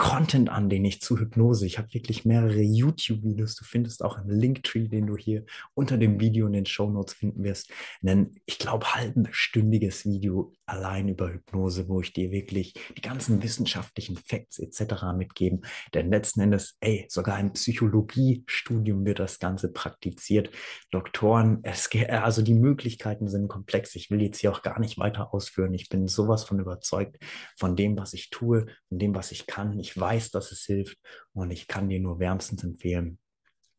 [0.00, 1.66] Content an, den ich zu Hypnose.
[1.66, 3.54] Ich habe wirklich mehrere YouTube-Videos.
[3.54, 7.12] Du findest auch im Linktree, den du hier unter dem Video in den Show Notes
[7.12, 7.70] finden wirst,
[8.02, 14.16] ein, ich glaube, halbstündiges Video allein über Hypnose, wo ich dir wirklich die ganzen wissenschaftlichen
[14.16, 15.12] Facts etc.
[15.14, 15.60] mitgeben.
[15.92, 20.50] Denn letzten Endes, ey, sogar im Psychologiestudium wird das Ganze praktiziert.
[20.90, 23.94] Doktoren, es, also die Möglichkeiten sind komplex.
[23.96, 25.74] Ich will jetzt hier auch gar nicht weiter ausführen.
[25.74, 27.18] Ich bin sowas von überzeugt
[27.58, 29.78] von dem, was ich tue, von dem, was ich kann.
[29.78, 30.98] Ich ich weiß, dass es hilft
[31.32, 33.18] und ich kann dir nur wärmstens empfehlen.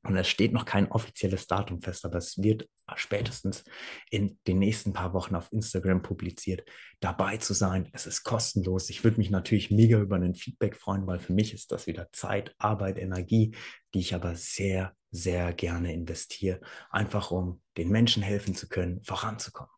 [0.03, 3.63] Und es steht noch kein offizielles Datum fest, aber es wird spätestens
[4.09, 6.67] in den nächsten paar Wochen auf Instagram publiziert,
[6.99, 7.87] dabei zu sein.
[7.93, 8.89] Es ist kostenlos.
[8.89, 12.11] Ich würde mich natürlich mega über ein Feedback freuen, weil für mich ist das wieder
[12.13, 13.55] Zeit, Arbeit, Energie,
[13.93, 19.71] die ich aber sehr, sehr gerne investiere, einfach um den Menschen helfen zu können, voranzukommen.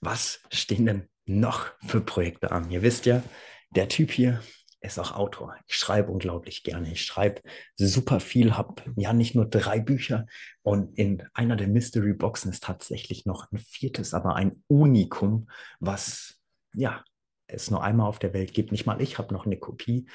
[0.00, 2.70] Was stehen denn noch für Projekte an?
[2.70, 3.22] Ihr wisst ja,
[3.70, 4.42] der Typ hier,
[4.82, 5.56] ist auch Autor.
[5.66, 6.90] Ich schreibe unglaublich gerne.
[6.90, 7.42] Ich schreibe
[7.76, 10.26] super viel, habe ja nicht nur drei Bücher
[10.62, 16.40] und in einer der Mystery Boxen ist tatsächlich noch ein viertes, aber ein Unikum, was
[16.74, 17.04] ja
[17.46, 18.72] es nur einmal auf der Welt gibt.
[18.72, 20.06] Nicht mal ich habe noch eine Kopie.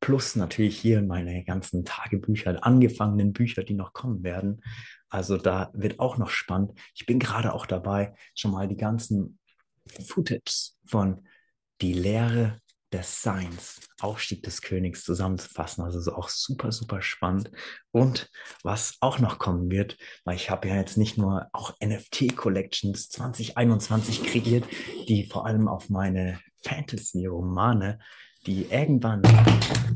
[0.00, 4.62] Plus natürlich hier meine ganzen Tagebücher, angefangenen Bücher, die noch kommen werden.
[5.08, 6.72] Also da wird auch noch spannend.
[6.94, 9.38] Ich bin gerade auch dabei, schon mal die ganzen
[9.86, 11.26] Footage von
[11.80, 12.60] die Lehre
[12.92, 15.84] des Seins, Aufstieg des Königs zusammenzufassen.
[15.84, 17.50] Also so auch super, super spannend.
[17.90, 18.30] Und
[18.62, 24.22] was auch noch kommen wird, weil ich habe ja jetzt nicht nur auch NFT-Collections 2021
[24.24, 24.64] kreiert,
[25.08, 27.98] die vor allem auf meine Fantasy-Romane,
[28.46, 29.22] die irgendwann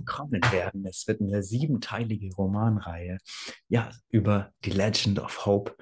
[0.06, 0.86] kommen werden.
[0.86, 3.18] Es wird eine siebenteilige Romanreihe,
[3.68, 5.76] ja, über die Legend of Hope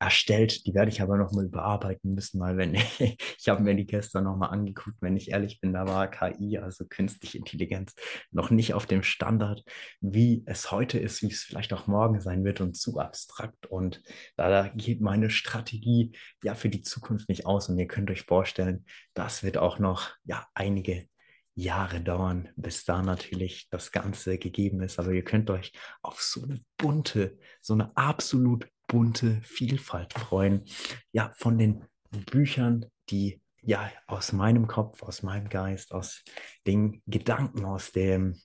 [0.00, 0.66] erstellt.
[0.66, 4.50] Die werde ich aber nochmal überarbeiten müssen, weil wenn ich habe mir die gestern nochmal
[4.50, 7.94] angeguckt, wenn ich ehrlich bin, da war KI, also künstliche Intelligenz,
[8.30, 9.62] noch nicht auf dem Standard,
[10.00, 13.66] wie es heute ist, wie es vielleicht auch morgen sein wird und zu abstrakt.
[13.66, 14.02] Und
[14.36, 17.68] da geht meine Strategie ja für die Zukunft nicht aus.
[17.68, 21.06] Und ihr könnt euch vorstellen, das wird auch noch ja einige
[21.54, 24.98] Jahre dauern, bis da natürlich das Ganze gegeben ist.
[24.98, 30.64] Aber ihr könnt euch auf so eine bunte, so eine absolut bunte Vielfalt freuen.
[31.12, 31.84] Ja, von den
[32.30, 36.24] Büchern, die ja aus meinem Kopf, aus meinem Geist, aus
[36.66, 38.36] den Gedanken, aus dem,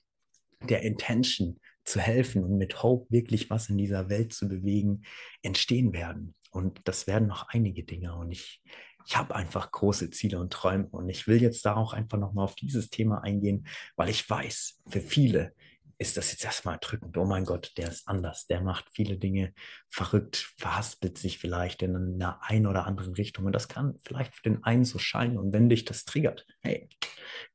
[0.62, 5.02] der Intention zu helfen und mit Hope wirklich was in dieser Welt zu bewegen,
[5.42, 6.34] entstehen werden.
[6.50, 8.14] Und das werden noch einige Dinge.
[8.14, 8.62] Und ich,
[9.06, 10.86] ich habe einfach große Ziele und Träume.
[10.88, 14.80] Und ich will jetzt da auch einfach nochmal auf dieses Thema eingehen, weil ich weiß,
[14.88, 15.54] für viele
[15.98, 17.16] ist das jetzt erstmal drückend.
[17.16, 18.46] Oh mein Gott, der ist anders.
[18.46, 19.54] Der macht viele Dinge
[19.88, 23.46] verrückt, verhaspelt sich vielleicht in einer ein oder anderen Richtung.
[23.46, 25.38] Und das kann vielleicht für den einen so scheinen.
[25.38, 26.88] Und wenn dich das triggert, hey,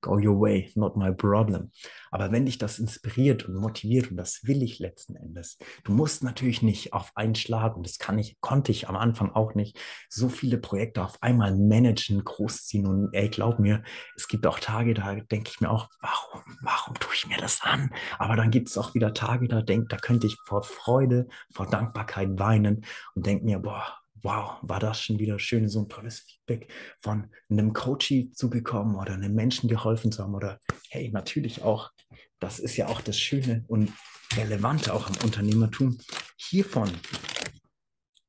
[0.02, 1.72] go your way, not my problem.
[2.10, 6.24] Aber wenn dich das inspiriert und motiviert, und das will ich letzten Endes, du musst
[6.24, 9.80] natürlich nicht auf einen Schlag, und das kann ich, konnte ich am Anfang auch nicht,
[10.10, 12.88] so viele Projekte auf einmal managen, großziehen.
[12.88, 13.84] Und ey, glaub mir,
[14.16, 17.62] es gibt auch Tage, da denke ich mir auch, warum, warum tue ich mir das
[17.62, 17.92] an?
[18.18, 21.68] Aber dann gibt es auch wieder Tage, da denk, da könnte ich vor Freude, vor
[21.68, 26.20] Dankbarkeit weinen und denke mir, boah, wow, war das schon wieder schön, so ein tolles
[26.20, 31.64] Feedback von einem Coachie zu bekommen oder einem Menschen geholfen zu haben oder hey, natürlich
[31.64, 31.92] auch,
[32.40, 33.92] das ist ja auch das Schöne und
[34.36, 35.98] Relevante auch am Unternehmertum,
[36.38, 36.90] hiervon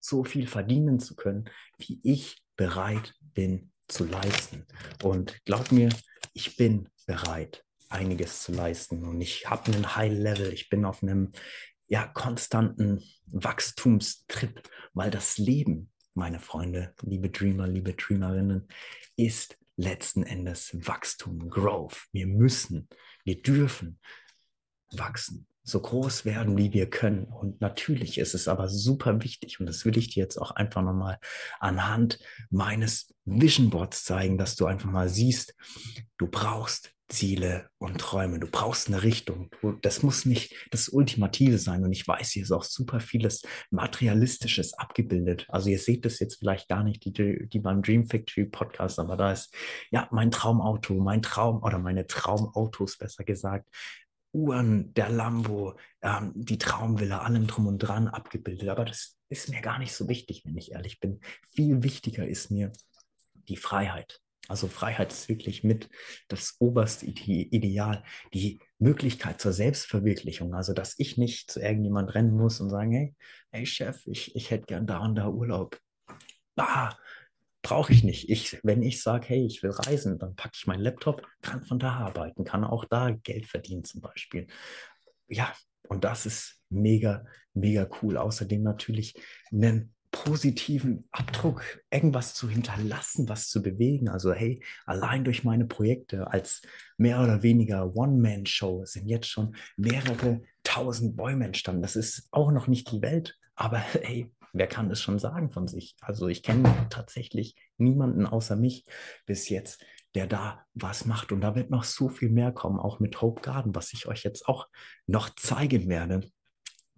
[0.01, 4.67] so viel verdienen zu können, wie ich bereit bin zu leisten.
[5.03, 5.91] Und glaub mir,
[6.33, 11.03] ich bin bereit, einiges zu leisten und ich habe einen High Level, ich bin auf
[11.03, 11.31] einem
[11.87, 14.63] ja, konstanten Wachstumstrip,
[14.95, 18.69] weil das Leben, meine Freunde, liebe Dreamer, liebe Dreamerinnen,
[19.17, 22.07] ist letzten Endes Wachstum, Growth.
[22.13, 22.89] Wir müssen,
[23.25, 23.99] wir dürfen
[24.91, 27.25] wachsen, so groß werden, wie wir können.
[27.25, 30.83] Und natürlich ist es aber super wichtig, und das will ich dir jetzt auch einfach
[30.83, 31.19] nochmal
[31.61, 32.19] anhand
[32.51, 35.55] meines Vision Boards zeigen, dass du einfach mal siehst,
[36.19, 38.41] du brauchst Ziele und Träume.
[38.41, 39.51] Du brauchst eine Richtung.
[39.83, 41.85] Das muss nicht das Ultimative sein.
[41.85, 45.47] Und ich weiß, hier ist auch super vieles Materialistisches abgebildet.
[45.49, 49.17] Also ihr seht das jetzt vielleicht gar nicht, die, die beim Dream Factory Podcast, aber
[49.17, 49.55] da ist
[49.91, 53.69] ja mein Traumauto, mein Traum oder meine Traumautos besser gesagt.
[54.35, 58.71] Uhren, der Lambo, ähm, die Traumvilla, allem drum und dran abgebildet.
[58.71, 61.21] Aber das ist mir gar nicht so wichtig, wenn ich ehrlich bin.
[61.55, 62.73] Viel wichtiger ist mir
[63.35, 64.22] die Freiheit.
[64.49, 65.89] Also Freiheit ist wirklich mit
[66.29, 68.03] das oberste Ideal,
[68.35, 70.55] die Möglichkeit zur Selbstverwirklichung.
[70.55, 73.15] Also dass ich nicht zu irgendjemand rennen muss und sagen, hey,
[73.51, 75.79] hey Chef, ich, ich hätte gern da und da Urlaub.
[76.55, 76.97] Bah,
[77.63, 78.29] brauche ich nicht.
[78.29, 81.79] Ich, wenn ich sage, hey, ich will reisen, dann packe ich meinen Laptop, kann von
[81.79, 84.49] da arbeiten, kann auch da Geld verdienen zum Beispiel.
[85.29, 85.55] Ja,
[85.89, 87.25] und das ist mega,
[87.55, 88.17] mega cool.
[88.17, 89.15] Außerdem natürlich
[89.53, 94.09] einen positiven Abdruck, irgendwas zu hinterlassen, was zu bewegen.
[94.09, 96.63] Also hey, allein durch meine Projekte als
[96.97, 101.83] mehr oder weniger One-Man-Show sind jetzt schon mehrere tausend Bäume entstanden.
[101.83, 105.67] Das ist auch noch nicht die Welt, aber hey, wer kann das schon sagen von
[105.67, 105.97] sich?
[106.01, 108.85] Also ich kenne tatsächlich niemanden außer mich
[109.27, 111.33] bis jetzt, der da was macht.
[111.33, 114.23] Und da wird noch so viel mehr kommen, auch mit Hope Garden, was ich euch
[114.25, 114.69] jetzt auch
[115.07, 116.21] noch zeigen werde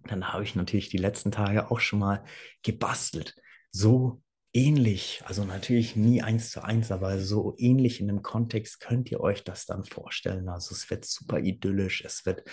[0.07, 2.23] dann habe ich natürlich die letzten Tage auch schon mal
[2.63, 3.35] gebastelt.
[3.71, 4.21] So
[4.53, 9.19] ähnlich, also natürlich nie eins zu eins, aber so ähnlich in dem Kontext könnt ihr
[9.19, 10.47] euch das dann vorstellen.
[10.47, 12.43] Also es wird super idyllisch, es wird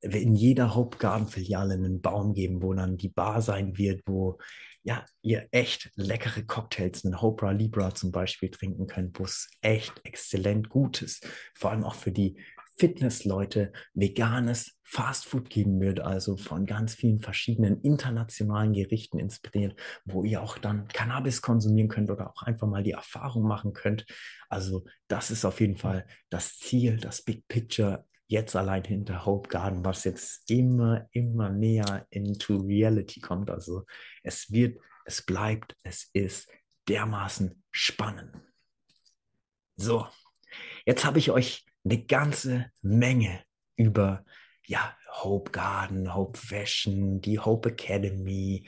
[0.00, 4.38] in jeder Hauptgartenfiliale einen Baum geben, wo dann die Bar sein wird, wo
[4.82, 9.92] ja, ihr echt leckere Cocktails, einen Hopra Libra zum Beispiel trinken könnt, wo es echt
[10.04, 11.28] exzellent gut ist.
[11.54, 12.36] Vor allem auch für die
[12.76, 20.42] Fitnessleute veganes Fastfood geben wird, also von ganz vielen verschiedenen internationalen Gerichten inspiriert, wo ihr
[20.42, 24.04] auch dann Cannabis konsumieren könnt oder auch einfach mal die Erfahrung machen könnt.
[24.48, 29.48] Also das ist auf jeden Fall das Ziel, das Big Picture jetzt allein hinter Hope
[29.48, 33.50] Garden, was jetzt immer, immer näher into Reality kommt.
[33.50, 33.84] Also
[34.22, 36.48] es wird, es bleibt, es ist
[36.88, 38.34] dermaßen spannend.
[39.76, 40.06] So,
[40.86, 43.40] jetzt habe ich euch eine ganze Menge
[43.76, 44.24] über
[44.66, 48.66] ja, Hope Garden, Hope Fashion, die Hope Academy,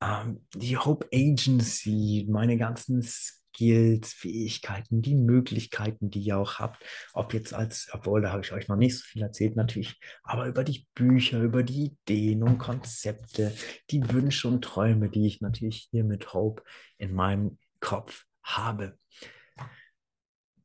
[0.00, 6.84] ähm, die Hope Agency, meine ganzen Skills, Fähigkeiten, die Möglichkeiten, die ihr auch habt.
[7.12, 10.46] Ob jetzt als, obwohl da habe ich euch noch nicht so viel erzählt, natürlich, aber
[10.46, 13.54] über die Bücher, über die Ideen und Konzepte,
[13.90, 16.62] die Wünsche und Träume, die ich natürlich hier mit Hope
[16.98, 18.98] in meinem Kopf habe.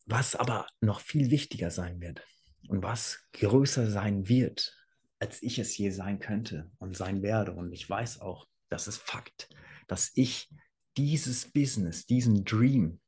[0.10, 2.26] Was aber noch viel wichtiger sein wird
[2.68, 4.76] und was größer sein wird,
[5.20, 7.52] als ich es je sein könnte und sein werde.
[7.52, 9.50] Und ich weiß auch, das ist Fakt,
[9.88, 10.50] dass ich
[10.98, 13.00] dieses Business, diesen Dream,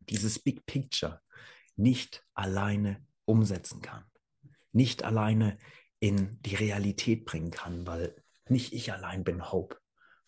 [0.00, 1.20] dieses Big Picture
[1.76, 4.04] nicht alleine umsetzen kann,
[4.72, 5.56] nicht alleine
[6.00, 9.76] in die Realität bringen kann, weil nicht ich allein bin Hope.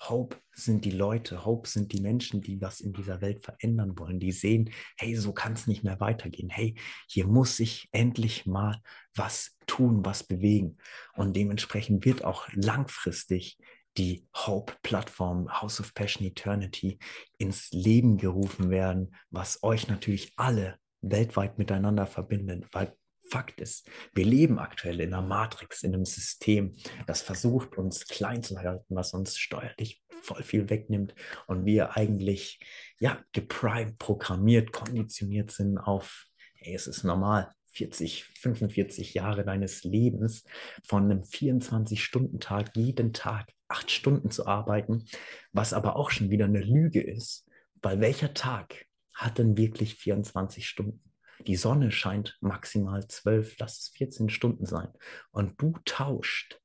[0.00, 4.20] Hope sind die Leute, Hope sind die Menschen, die was in dieser Welt verändern wollen,
[4.20, 6.50] die sehen, hey, so kann es nicht mehr weitergehen.
[6.50, 6.76] Hey,
[7.08, 8.80] hier muss sich endlich mal
[9.14, 10.78] was tun, was bewegen.
[11.14, 13.58] Und dementsprechend wird auch langfristig
[13.96, 16.98] die Hope-Plattform House of Passion Eternity
[17.36, 22.94] ins Leben gerufen werden, was euch natürlich alle weltweit miteinander verbindet, weil
[23.30, 26.74] Fakt ist, wir leben aktuell in einer Matrix, in einem System,
[27.06, 31.14] das versucht, uns klein zu halten, was uns steuerlich voll viel wegnimmt
[31.46, 32.60] und wir eigentlich,
[32.98, 40.44] ja, geprimed, programmiert, konditioniert sind auf, hey, es ist normal, 40, 45 Jahre deines Lebens
[40.84, 45.04] von einem 24-Stunden-Tag jeden Tag acht Stunden zu arbeiten,
[45.52, 47.46] was aber auch schon wieder eine Lüge ist,
[47.82, 51.07] weil welcher Tag hat denn wirklich 24 Stunden?
[51.46, 54.88] Die Sonne scheint maximal 12, lass es 14 Stunden sein.
[55.30, 56.60] Und du tauscht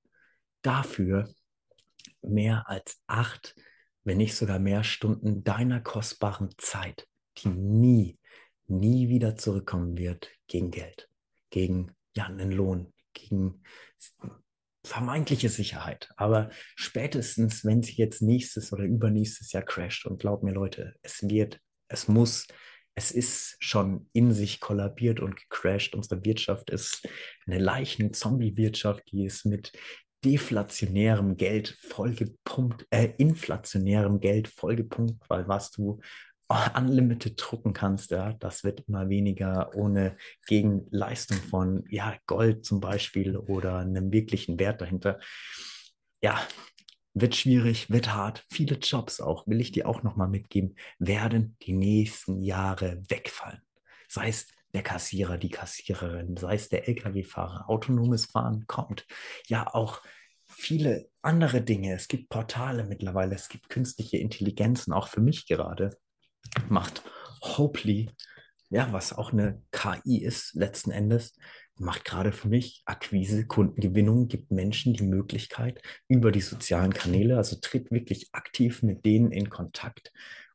[0.61, 1.29] dafür
[2.21, 3.55] mehr als acht,
[4.03, 7.07] wenn nicht sogar mehr Stunden deiner kostbaren Zeit,
[7.37, 8.19] die nie,
[8.67, 11.09] nie wieder zurückkommen wird, gegen Geld,
[11.49, 13.63] gegen ja, einen Lohn, gegen
[14.85, 16.09] vermeintliche Sicherheit.
[16.17, 21.23] Aber spätestens, wenn sie jetzt nächstes oder übernächstes Jahr crasht, und glaub mir Leute, es
[21.23, 22.47] wird, es muss
[22.95, 25.95] es ist schon in sich kollabiert und gecrashed.
[25.95, 27.07] Unsere Wirtschaft ist
[27.47, 29.71] eine Leichen-Zombie-Wirtschaft, die ist mit
[30.23, 35.99] deflationärem Geld vollgepumpt, äh, inflationärem Geld vollgepumpt, weil was du
[36.77, 43.37] unlimited drucken kannst, ja, das wird immer weniger ohne Gegenleistung von ja, Gold zum Beispiel
[43.37, 45.19] oder einem wirklichen Wert dahinter.
[46.21, 46.39] Ja,
[47.13, 48.43] wird schwierig, wird hart.
[48.49, 53.61] Viele Jobs auch, will ich dir auch nochmal mitgeben, werden die nächsten Jahre wegfallen.
[54.07, 59.05] Sei es der Kassierer, die Kassiererin, sei es der Lkw-Fahrer, autonomes Fahren kommt.
[59.47, 60.01] Ja, auch
[60.47, 61.93] viele andere Dinge.
[61.93, 65.95] Es gibt Portale mittlerweile, es gibt künstliche Intelligenzen, auch für mich gerade.
[66.69, 67.03] Macht
[67.41, 68.09] Hopely,
[68.69, 71.37] ja, was auch eine KI ist letzten Endes,
[71.77, 77.55] macht gerade für mich Akquise, Kundengewinnung, gibt Menschen die Möglichkeit über die sozialen Kanäle, also
[77.59, 80.11] tritt wirklich aktiv mit denen in Kontakt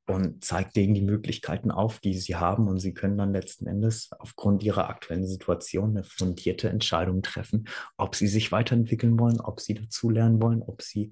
[0.07, 4.11] und zeigt denen die Möglichkeiten auf, die sie haben und sie können dann letzten Endes
[4.19, 9.75] aufgrund ihrer aktuellen Situation eine fundierte Entscheidung treffen, ob sie sich weiterentwickeln wollen, ob sie
[9.75, 11.11] dazulernen wollen, ob sie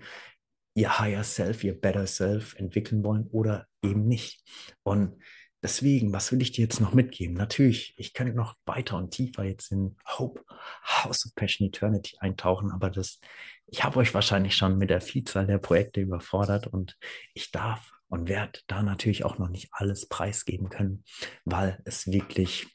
[0.75, 4.43] ihr Higher Self, ihr Better Self entwickeln wollen oder eben nicht.
[4.83, 5.17] Und
[5.63, 7.35] Deswegen, was will ich dir jetzt noch mitgeben?
[7.35, 10.45] Natürlich, ich könnte noch weiter und tiefer jetzt in Hope,
[10.85, 13.21] House of Passion Eternity eintauchen, aber das,
[13.67, 16.97] ich habe euch wahrscheinlich schon mit der Vielzahl der Projekte überfordert und
[17.35, 21.05] ich darf und werde da natürlich auch noch nicht alles preisgeben können,
[21.45, 22.67] weil es wirklich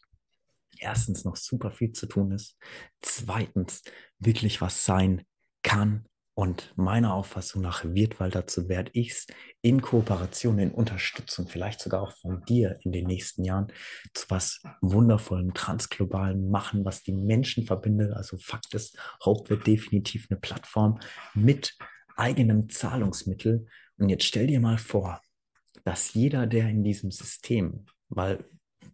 [0.80, 2.58] erstens noch super viel zu tun ist,
[3.02, 3.84] zweitens
[4.20, 5.24] wirklich was sein
[5.64, 6.06] kann
[6.42, 9.28] und meiner Auffassung nach wird, weil dazu werde ich es
[9.62, 13.72] in Kooperation, in Unterstützung, vielleicht sogar auch von dir in den nächsten Jahren
[14.16, 18.14] zu was Wundervollem, Transglobalen machen, was die Menschen verbindet.
[18.14, 21.00] Also Fakt ist, Hope wird definitiv eine Plattform
[21.36, 21.78] mit
[22.18, 23.68] eigenem Zahlungsmittel.
[24.00, 25.22] Und jetzt stell dir mal vor,
[25.84, 28.44] dass jeder, der in diesem System, weil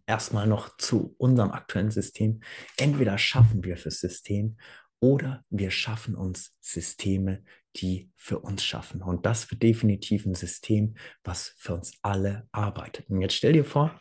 [0.04, 2.42] erstmal noch zu unserem aktuellen System,
[2.76, 4.58] entweder schaffen wir fürs System
[5.00, 7.42] oder wir schaffen uns Systeme,
[7.76, 9.02] die für uns schaffen.
[9.02, 13.08] Und das wird definitiv ein System, was für uns alle arbeitet.
[13.08, 14.00] Und jetzt stell dir vor,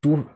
[0.00, 0.26] du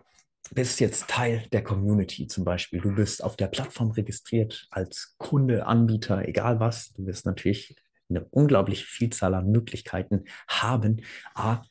[0.52, 2.80] bist jetzt Teil der Community zum Beispiel.
[2.80, 6.92] Du bist auf der Plattform registriert als Kunde, Anbieter, egal was.
[6.92, 7.74] Du wirst natürlich
[8.08, 11.02] eine unglaubliche Vielzahl an Möglichkeiten haben,
[11.34, 11.62] A,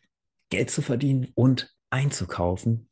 [0.50, 2.90] Geld zu verdienen und einzukaufen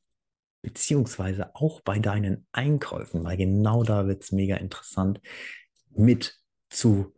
[0.64, 5.22] beziehungsweise auch bei deinen Einkäufen, weil genau da wird es mega interessant,
[5.92, 6.40] mit
[6.70, 7.14] zu,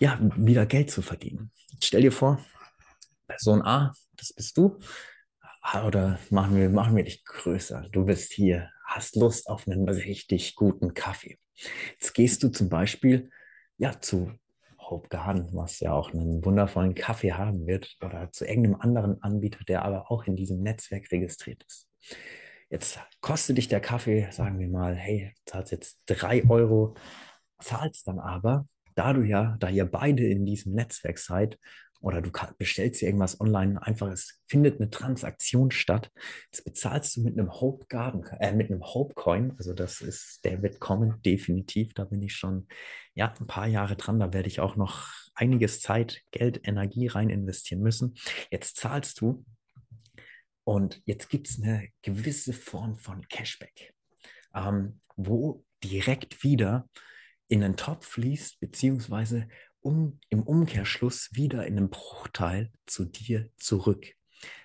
[0.00, 1.52] ja, wieder Geld zu verdienen.
[1.80, 2.44] Stell dir vor,
[3.28, 4.78] Person A, das bist du,
[5.86, 7.88] oder machen wir, machen wir dich größer.
[7.92, 11.38] Du bist hier, hast Lust auf einen richtig guten Kaffee.
[11.92, 13.30] Jetzt gehst du zum Beispiel
[13.76, 14.32] ja, zu
[14.78, 19.62] Hope Garden, was ja auch einen wundervollen Kaffee haben wird, oder zu irgendeinem anderen Anbieter,
[19.64, 21.86] der aber auch in diesem Netzwerk registriert ist.
[22.70, 26.94] Jetzt kostet dich der Kaffee, sagen wir mal, hey, zahlst jetzt drei Euro,
[27.60, 31.58] zahlst dann aber, da du ja, da ihr beide in diesem Netzwerk seid,
[32.00, 36.10] oder du bestellst dir irgendwas online, einfach es findet eine Transaktion statt.
[36.52, 39.54] Jetzt bezahlst du mit einem Hope Garden, äh, mit einem Hope Coin.
[39.58, 41.94] Also das ist, der wird kommen, definitiv.
[41.94, 42.68] Da bin ich schon
[43.14, 44.20] ja ein paar Jahre dran.
[44.20, 48.14] Da werde ich auch noch einiges Zeit, Geld, Energie rein investieren müssen.
[48.50, 49.44] Jetzt zahlst du
[50.68, 53.94] und jetzt gibt es eine gewisse Form von Cashback,
[54.54, 56.90] ähm, wo direkt wieder
[57.46, 59.48] in den Topf fließt, beziehungsweise
[59.80, 64.12] um, im Umkehrschluss wieder in einem Bruchteil zu dir zurück.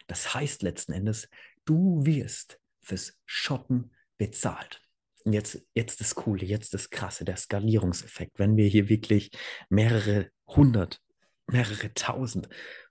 [0.08, 1.30] Das heißt letzten Endes,
[1.64, 4.82] du wirst fürs Shoppen bezahlt.
[5.24, 8.38] Und jetzt, jetzt das Coole, jetzt das Krasse, der Skalierungseffekt.
[8.39, 9.32] Wenn wir hier wirklich
[9.70, 10.99] mehrere hundert,
[11.47, 12.49] mehrere tausend,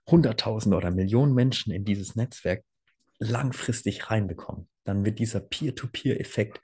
[0.09, 2.65] hunderttausend oder Millionen Menschen in dieses Netzwerk
[3.23, 6.61] langfristig reinbekommen, dann wird dieser Peer-to-Peer-Effekt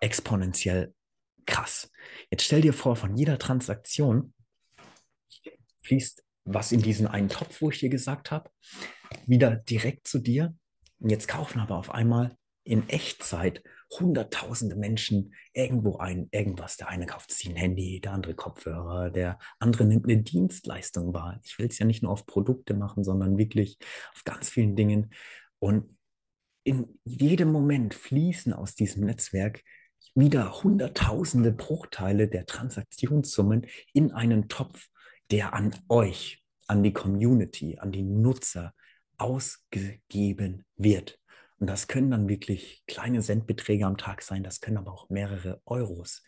[0.00, 0.94] exponentiell
[1.46, 1.90] krass.
[2.30, 4.34] Jetzt stell dir vor, von jeder Transaktion
[5.82, 8.50] fließt was in diesen einen Topf, wo ich dir gesagt habe,
[9.26, 10.54] wieder direkt zu dir.
[10.98, 13.62] Und jetzt kaufen aber auf einmal in Echtzeit
[13.98, 16.76] hunderttausende Menschen irgendwo ein, irgendwas.
[16.76, 21.40] Der eine kauft sich ein Handy, der andere Kopfhörer, der andere nimmt eine Dienstleistung wahr.
[21.44, 23.78] Ich will es ja nicht nur auf Produkte machen, sondern wirklich
[24.14, 25.12] auf ganz vielen Dingen.
[25.58, 25.93] Und
[26.64, 29.62] in jedem Moment fließen aus diesem Netzwerk
[30.14, 34.88] wieder hunderttausende Bruchteile der Transaktionssummen in einen Topf,
[35.30, 38.74] der an euch, an die Community, an die Nutzer
[39.18, 41.18] ausgegeben wird.
[41.58, 45.60] Und das können dann wirklich kleine Centbeträge am Tag sein, das können aber auch mehrere
[45.66, 46.22] Euros,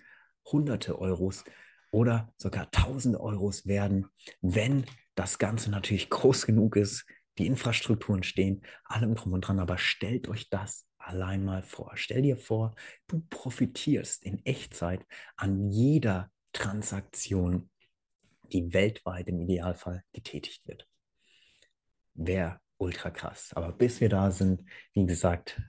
[0.45, 1.45] hunderte Euros
[1.91, 4.07] oder sogar tausende Euros werden,
[4.41, 4.85] wenn
[5.15, 7.07] das Ganze natürlich groß genug ist,
[7.39, 9.61] die Infrastrukturen stehen, allem drum und dran.
[9.61, 11.93] Aber stellt euch das allein mal vor.
[11.95, 12.75] Stell dir vor,
[13.07, 15.05] du profitierst in Echtzeit
[15.37, 17.71] an jeder Transaktion,
[18.53, 20.89] die weltweit im Idealfall getätigt wird.
[22.15, 23.53] Wäre ultra krass.
[23.55, 24.63] Aber bis wir da sind,
[24.95, 25.61] wie gesagt,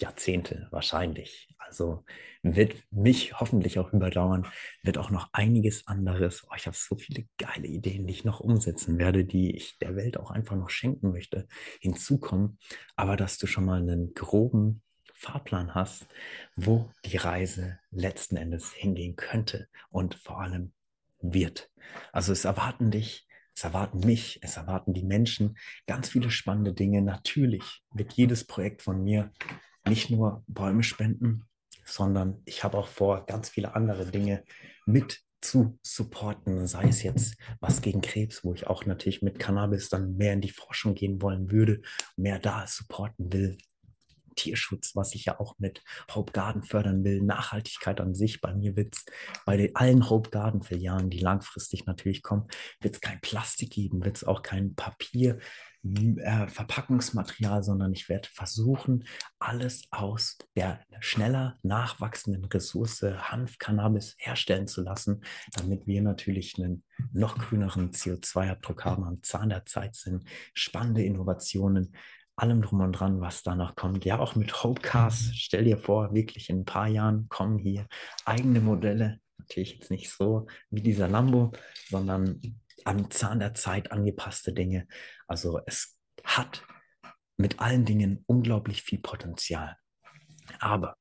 [0.00, 1.48] Jahrzehnte wahrscheinlich.
[1.58, 2.04] Also
[2.42, 4.46] wird mich hoffentlich auch überdauern,
[4.82, 6.44] wird auch noch einiges anderes.
[6.44, 9.96] Oh, ich habe so viele geile Ideen, die ich noch umsetzen werde, die ich der
[9.96, 11.46] Welt auch einfach noch schenken möchte,
[11.80, 12.58] hinzukommen.
[12.96, 14.82] Aber dass du schon mal einen groben
[15.14, 16.06] Fahrplan hast,
[16.56, 20.72] wo die Reise letzten Endes hingehen könnte und vor allem
[21.20, 21.70] wird.
[22.12, 27.00] Also es erwarten dich, es erwarten mich, es erwarten die Menschen ganz viele spannende Dinge.
[27.02, 29.32] Natürlich wird jedes Projekt von mir
[29.86, 31.44] nicht nur Bäume spenden,
[31.84, 34.44] sondern ich habe auch vor, ganz viele andere Dinge
[34.86, 39.90] mit zu supporten, sei es jetzt was gegen Krebs, wo ich auch natürlich mit Cannabis
[39.90, 41.82] dann mehr in die Forschung gehen wollen würde,
[42.16, 43.58] mehr da supporten will,
[44.36, 45.82] Tierschutz, was ich ja auch mit
[46.12, 48.40] Hope Garden fördern will, Nachhaltigkeit an sich.
[48.40, 49.04] Bei mir wird es
[49.44, 52.48] bei den allen Hope Garden Filialen, die langfristig natürlich kommen,
[52.80, 55.38] wird es kein Plastik geben, wird es auch kein Papier,
[55.84, 59.04] äh, Verpackungsmaterial, sondern ich werde versuchen,
[59.38, 65.22] alles aus der schneller nachwachsenden Ressource Hanf, Cannabis herstellen zu lassen,
[65.54, 70.24] damit wir natürlich einen noch grüneren CO2-Abdruck haben, am Zahn der Zeit sind,
[70.54, 71.94] spannende Innovationen
[72.36, 74.04] allem drum und dran, was danach kommt.
[74.04, 75.36] Ja, auch mit Hopecast.
[75.36, 77.86] Stell dir vor, wirklich in ein paar Jahren kommen hier
[78.24, 79.20] eigene Modelle.
[79.38, 81.52] Natürlich jetzt nicht so wie dieser Lambo,
[81.88, 82.40] sondern
[82.84, 84.86] am Zahn der Zeit angepasste Dinge.
[85.26, 86.64] Also es hat
[87.36, 89.76] mit allen Dingen unglaublich viel Potenzial.
[90.60, 90.96] Aber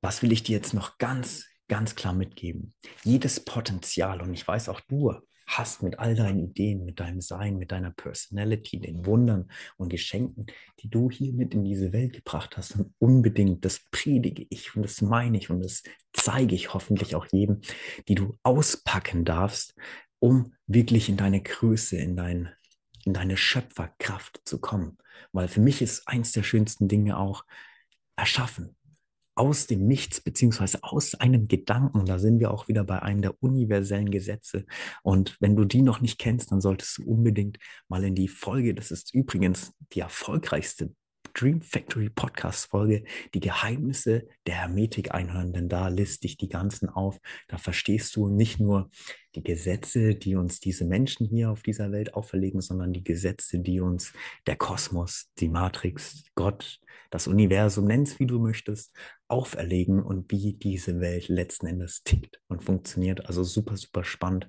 [0.00, 2.74] was will ich dir jetzt noch ganz, ganz klar mitgeben?
[3.02, 5.14] Jedes Potenzial, und ich weiß auch du
[5.46, 10.46] hast mit all deinen Ideen, mit deinem Sein, mit deiner Personality, den Wundern und Geschenken,
[10.80, 12.76] die du hier mit in diese Welt gebracht hast.
[12.76, 15.82] Und unbedingt, das predige ich und das meine ich und das
[16.12, 17.60] zeige ich hoffentlich auch jedem,
[18.08, 19.74] die du auspacken darfst,
[20.24, 22.48] um wirklich in deine Größe, in, dein,
[23.04, 24.96] in deine Schöpferkraft zu kommen.
[25.32, 27.44] Weil für mich ist eins der schönsten Dinge auch
[28.16, 28.74] erschaffen
[29.34, 33.42] aus dem Nichts, beziehungsweise aus einem Gedanken, da sind wir auch wieder bei einem der
[33.42, 34.64] universellen Gesetze.
[35.02, 37.58] Und wenn du die noch nicht kennst, dann solltest du unbedingt
[37.88, 40.94] mal in die Folge, das ist übrigens die erfolgreichste
[41.34, 43.02] Dream Factory Podcast Folge,
[43.34, 47.18] die Geheimnisse der Hermetik einhören, denn da liste ich die ganzen auf.
[47.48, 48.88] Da verstehst du nicht nur
[49.34, 53.80] die Gesetze, die uns diese Menschen hier auf dieser Welt auferlegen, sondern die Gesetze, die
[53.80, 54.12] uns
[54.46, 56.78] der Kosmos, die Matrix, Gott,
[57.10, 58.92] das Universum, nenn's wie du möchtest,
[59.26, 63.26] auferlegen und wie diese Welt letzten Endes tickt und funktioniert.
[63.26, 64.48] Also super, super spannend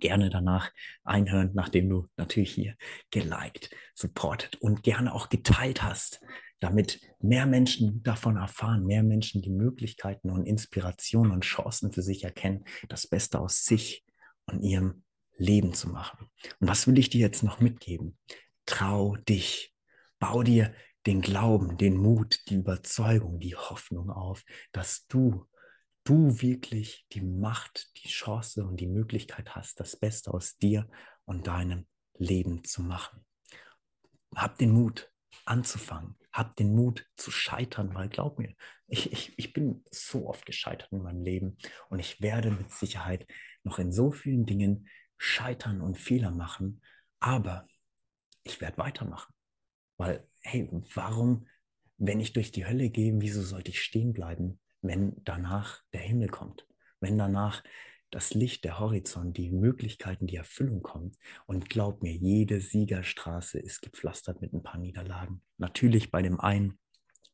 [0.00, 0.70] gerne danach
[1.04, 2.76] einhören, nachdem du natürlich hier
[3.10, 6.20] geliked, supportet und gerne auch geteilt hast,
[6.60, 12.24] damit mehr Menschen davon erfahren, mehr Menschen die Möglichkeiten und Inspirationen und Chancen für sich
[12.24, 14.04] erkennen, das Beste aus sich
[14.46, 15.02] und ihrem
[15.36, 16.30] Leben zu machen.
[16.60, 18.18] Und was will ich dir jetzt noch mitgeben?
[18.64, 19.74] Trau dich.
[20.18, 20.74] Bau dir
[21.06, 25.46] den Glauben, den Mut, die Überzeugung, die Hoffnung auf, dass du
[26.08, 30.88] du wirklich die Macht, die Chance und die Möglichkeit hast, das Beste aus dir
[31.24, 31.86] und deinem
[32.18, 33.24] Leben zu machen.
[34.34, 35.10] Hab den Mut
[35.44, 36.16] anzufangen.
[36.32, 38.54] Hab den Mut zu scheitern, weil glaub mir,
[38.88, 41.56] ich, ich, ich bin so oft gescheitert in meinem Leben
[41.88, 43.26] und ich werde mit Sicherheit
[43.62, 44.88] noch in so vielen Dingen
[45.18, 46.82] scheitern und Fehler machen,
[47.20, 47.66] aber
[48.42, 49.34] ich werde weitermachen.
[49.96, 51.48] Weil, hey, warum,
[51.96, 54.60] wenn ich durch die Hölle gehe, wieso sollte ich stehen bleiben?
[54.86, 56.66] Wenn danach der Himmel kommt,
[57.00, 57.62] wenn danach
[58.10, 61.16] das Licht, der Horizont, die Möglichkeiten, die Erfüllung kommt.
[61.46, 65.42] Und glaub mir, jede Siegerstraße ist gepflastert mit ein paar Niederlagen.
[65.58, 66.78] Natürlich bei dem einen,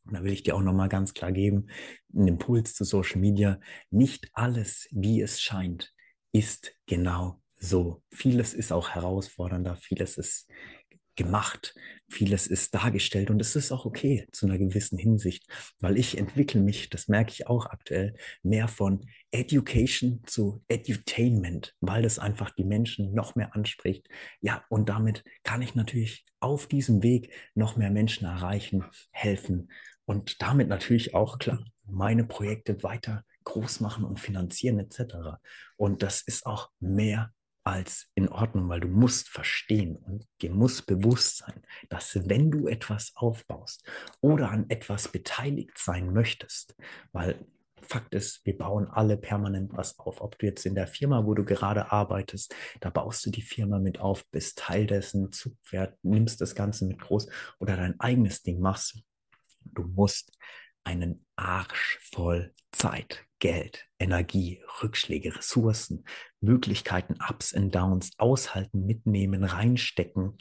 [0.05, 1.69] und da will ich dir auch nochmal ganz klar geben,
[2.15, 5.93] einen Impuls zu Social Media, nicht alles, wie es scheint,
[6.33, 8.03] ist genau so.
[8.11, 10.51] Vieles ist auch herausfordernder, vieles ist
[11.17, 11.75] gemacht.
[12.09, 15.47] Vieles ist dargestellt und es ist auch okay zu einer gewissen Hinsicht,
[15.81, 22.03] weil ich entwickle mich, das merke ich auch aktuell, mehr von Education zu Edutainment, weil
[22.03, 24.09] das einfach die Menschen noch mehr anspricht.
[24.41, 29.71] Ja, und damit kann ich natürlich auf diesem Weg noch mehr Menschen erreichen, helfen
[30.05, 35.39] und damit natürlich auch klar meine Projekte weiter groß machen und finanzieren etc.
[35.77, 37.33] Und das ist auch mehr
[37.65, 42.67] als in Ordnung, weil du musst verstehen und dir muss bewusst sein, dass wenn du
[42.67, 43.85] etwas aufbaust
[44.21, 46.75] oder an etwas beteiligt sein möchtest,
[47.13, 47.47] weil
[47.85, 50.21] Fakt ist, wir bauen alle permanent was auf.
[50.21, 53.79] Ob du jetzt in der Firma, wo du gerade arbeitest, da baust du die Firma
[53.79, 58.61] mit auf, bist Teil dessen, Zugpferd, nimmst das Ganze mit groß oder dein eigenes Ding
[58.61, 59.03] machst.
[59.65, 60.33] Du musst
[60.85, 66.05] einen Arsch voll Zeit, Geld, Energie, Rückschläge, Ressourcen,
[66.41, 70.39] Möglichkeiten, Ups und Downs aushalten, mitnehmen, reinstecken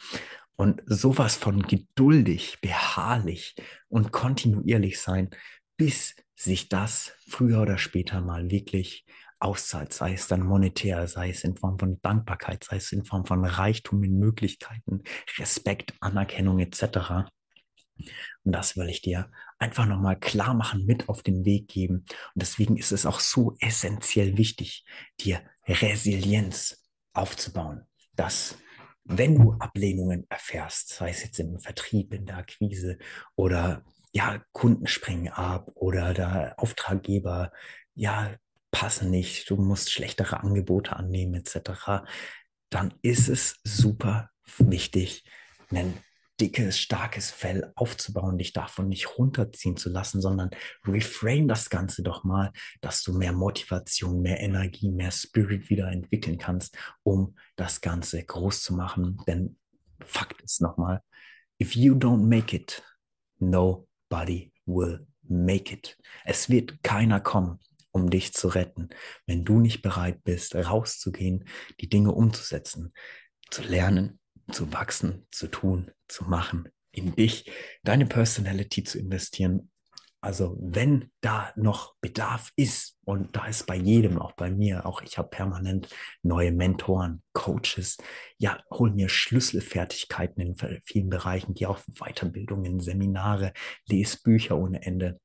[0.56, 3.56] und sowas von geduldig, beharrlich
[3.88, 5.32] und kontinuierlich sein,
[5.78, 9.04] bis sich das früher oder später mal wirklich
[9.40, 13.26] auszahlt, sei es dann monetär, sei es in Form von Dankbarkeit, sei es in Form
[13.26, 15.02] von Reichtum in Möglichkeiten,
[15.40, 17.32] Respekt, Anerkennung etc.
[18.44, 21.98] Und das will ich dir einfach nochmal klar machen, mit auf den Weg geben.
[21.98, 24.86] Und deswegen ist es auch so essentiell wichtig,
[25.20, 26.84] dir Resilienz
[27.14, 27.86] aufzubauen,
[28.16, 28.58] dass
[29.04, 32.98] wenn du Ablehnungen erfährst, sei es jetzt im Vertrieb, in der Akquise
[33.36, 33.84] oder
[34.14, 37.52] ja, Kunden springen ab oder der Auftraggeber,
[37.96, 38.36] ja,
[38.72, 42.04] passen nicht, du musst schlechtere Angebote annehmen etc.,
[42.70, 45.26] dann ist es super wichtig,
[45.70, 45.98] einen
[46.42, 50.50] dickes, starkes Fell aufzubauen, dich davon nicht runterziehen zu lassen, sondern
[50.86, 56.40] reframe das Ganze doch mal, dass du mehr Motivation, mehr Energie, mehr Spirit wieder entwickeln
[56.40, 59.22] kannst, um das Ganze groß zu machen.
[59.28, 59.58] Denn
[60.04, 61.04] Fakt ist nochmal,
[61.62, 62.82] if you don't make it,
[63.38, 65.96] nobody will make it.
[66.26, 67.60] Es wird keiner kommen,
[67.92, 68.90] um dich zu retten,
[69.28, 71.46] wenn du nicht bereit bist, rauszugehen,
[71.80, 72.94] die Dinge umzusetzen,
[73.52, 74.20] zu lernen,
[74.52, 77.50] zu wachsen, zu tun, zu machen, in dich,
[77.84, 79.72] deine Personality zu investieren.
[80.24, 85.02] Also wenn da noch Bedarf ist, und da ist bei jedem, auch bei mir, auch
[85.02, 85.90] ich habe permanent
[86.22, 87.98] neue Mentoren, Coaches,
[88.38, 93.54] ja, hol mir Schlüsselfertigkeiten in vielen Bereichen, die auch Weiterbildungen, Seminare,
[93.88, 95.20] Lesbücher ohne Ende.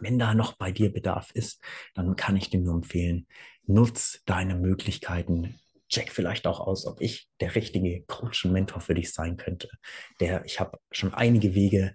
[0.00, 1.62] Wenn da noch bei dir Bedarf ist,
[1.94, 3.26] dann kann ich dir nur empfehlen,
[3.66, 5.60] nutz deine Möglichkeiten,
[5.94, 9.70] check vielleicht auch aus, ob ich der richtige Coach und Mentor für dich sein könnte.
[10.20, 11.94] Der, ich habe schon einige Wege,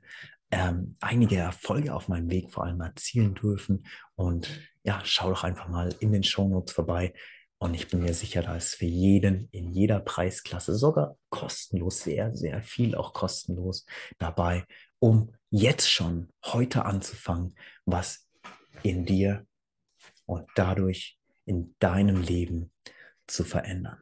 [0.51, 3.85] ähm, einige Erfolge auf meinem Weg vor allem erzielen dürfen.
[4.15, 4.49] Und
[4.83, 7.13] ja, schau doch einfach mal in den Shownotes vorbei.
[7.57, 12.33] Und ich bin mir sicher, da ist für jeden in jeder Preisklasse sogar kostenlos, sehr,
[12.33, 13.85] sehr viel auch kostenlos
[14.17, 14.63] dabei,
[14.99, 18.29] um jetzt schon heute anzufangen, was
[18.81, 19.45] in dir
[20.25, 22.71] und dadurch in deinem Leben
[23.29, 24.01] zu verändern.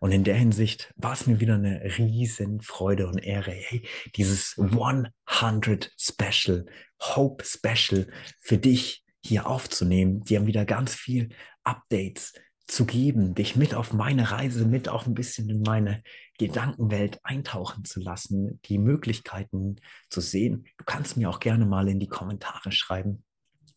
[0.00, 3.86] Und in der Hinsicht war es mir wieder eine riesen Freude und Ehre, hey,
[4.16, 6.66] dieses 100 Special,
[7.00, 8.06] Hope Special
[8.40, 11.30] für dich hier aufzunehmen, dir wieder ganz viel
[11.64, 12.32] Updates
[12.66, 16.02] zu geben, dich mit auf meine Reise, mit auch ein bisschen in meine
[16.38, 19.76] Gedankenwelt eintauchen zu lassen, die Möglichkeiten
[20.10, 20.66] zu sehen.
[20.76, 23.24] Du kannst mir auch gerne mal in die Kommentare schreiben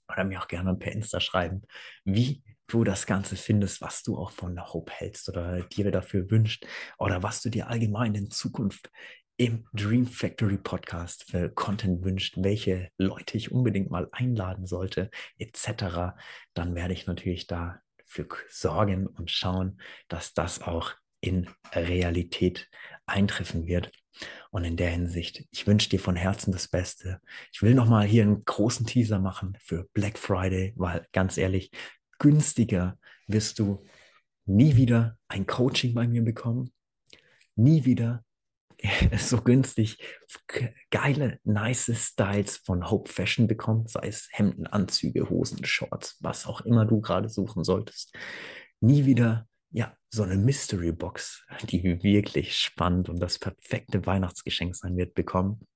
[0.09, 1.61] oder mir auch gerne per Insta schreiben,
[2.03, 6.29] wie du das Ganze findest, was du auch von der Hope hältst oder dir dafür
[6.31, 6.65] wünscht
[6.97, 8.89] oder was du dir allgemein in Zukunft
[9.37, 16.13] im Dream Factory Podcast für Content wünscht, welche Leute ich unbedingt mal einladen sollte, etc.,
[16.53, 22.69] dann werde ich natürlich dafür sorgen und schauen, dass das auch in Realität
[23.05, 23.91] eintreffen wird.
[24.51, 27.19] Und in der Hinsicht, ich wünsche dir von Herzen das Beste.
[27.51, 31.71] Ich will nochmal hier einen großen Teaser machen für Black Friday, weil ganz ehrlich,
[32.21, 33.83] günstiger wirst du
[34.45, 36.71] nie wieder ein Coaching bei mir bekommen,
[37.55, 38.23] nie wieder
[39.17, 39.97] so günstig
[40.91, 46.61] geile, nice Styles von Hope Fashion bekommen, sei es Hemden, Anzüge, Hosen, Shorts, was auch
[46.61, 48.15] immer du gerade suchen solltest.
[48.79, 54.95] Nie wieder, ja, so eine Mystery Box, die wirklich spannend und das perfekte Weihnachtsgeschenk sein
[54.95, 55.67] wird, bekommen.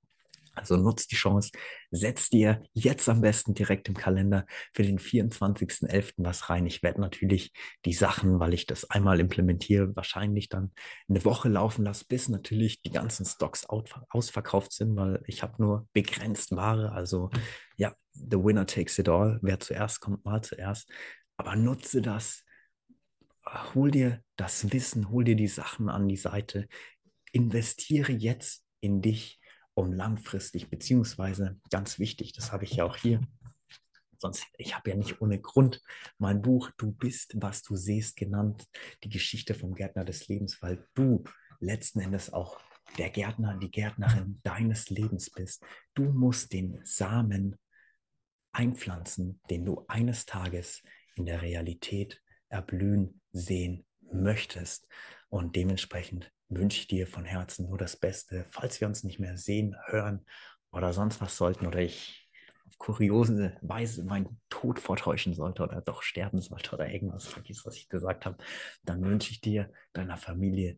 [0.56, 1.52] Also nutzt die Chance,
[1.92, 6.14] setzt dir jetzt am besten direkt im Kalender für den 24.11.
[6.18, 6.66] was rein.
[6.66, 7.54] Ich werde natürlich
[7.86, 10.72] die Sachen, weil ich das einmal implementiere, wahrscheinlich dann
[11.08, 15.88] eine Woche laufen lassen, bis natürlich die ganzen Stocks ausverkauft sind, weil ich habe nur
[15.94, 16.92] begrenzt Ware.
[16.92, 17.30] Also
[17.78, 19.40] ja, the winner takes it all.
[19.42, 20.90] Wer zuerst kommt, mal zuerst.
[21.38, 22.44] Aber nutze das.
[23.76, 26.68] Hol dir das Wissen, hol dir die Sachen an die Seite.
[27.32, 29.40] Investiere jetzt in dich
[29.76, 33.22] um langfristig, beziehungsweise ganz wichtig, das habe ich ja auch hier.
[34.18, 35.82] Sonst, ich habe ja nicht ohne Grund
[36.18, 38.66] mein Buch Du bist, was du siehst genannt,
[39.04, 41.26] die Geschichte vom Gärtner des Lebens, weil du
[41.60, 42.60] letzten Endes auch
[42.98, 45.64] der Gärtner, die Gärtnerin deines Lebens bist.
[45.94, 47.58] Du musst den Samen
[48.54, 50.82] einpflanzen, den du eines Tages
[51.16, 54.88] in der Realität erblühen sehen möchtest.
[55.28, 58.46] Und dementsprechend wünsche ich dir von Herzen nur das Beste.
[58.50, 60.26] Falls wir uns nicht mehr sehen, hören
[60.72, 62.30] oder sonst was sollten oder ich
[62.68, 67.76] auf kuriose Weise meinen Tod vortäuschen sollte oder doch sterben sollte oder irgendwas vergiss, was
[67.76, 68.38] ich gesagt habe,
[68.84, 70.78] dann wünsche ich dir, deiner Familie,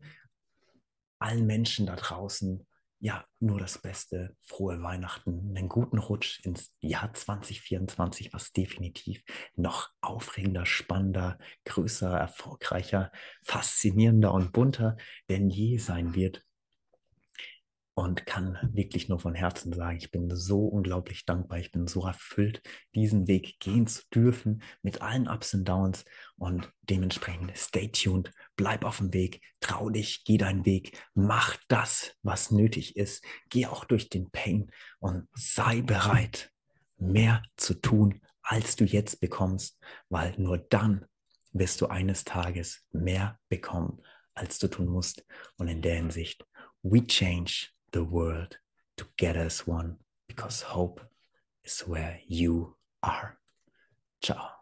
[1.18, 2.67] allen Menschen da draußen
[3.00, 9.22] ja, nur das Beste, frohe Weihnachten, einen guten Rutsch ins Jahr 2024, was definitiv
[9.54, 13.12] noch aufregender, spannender, größer, erfolgreicher,
[13.44, 14.96] faszinierender und bunter
[15.28, 16.44] denn je sein wird.
[17.98, 22.06] Und kann wirklich nur von Herzen sagen, ich bin so unglaublich dankbar, ich bin so
[22.06, 22.62] erfüllt,
[22.94, 26.04] diesen Weg gehen zu dürfen mit allen Ups und Downs.
[26.36, 32.14] Und dementsprechend stay tuned, bleib auf dem Weg, trau dich, geh deinen Weg, mach das,
[32.22, 34.70] was nötig ist, geh auch durch den Pain
[35.00, 36.52] und sei bereit,
[36.98, 39.76] mehr zu tun, als du jetzt bekommst,
[40.08, 41.04] weil nur dann
[41.50, 44.00] wirst du eines Tages mehr bekommen,
[44.34, 45.24] als du tun musst.
[45.56, 46.46] Und in der Hinsicht,
[46.84, 48.58] we change the world
[48.96, 51.00] together as one because hope
[51.64, 53.38] is where you are.
[54.20, 54.57] Ciao.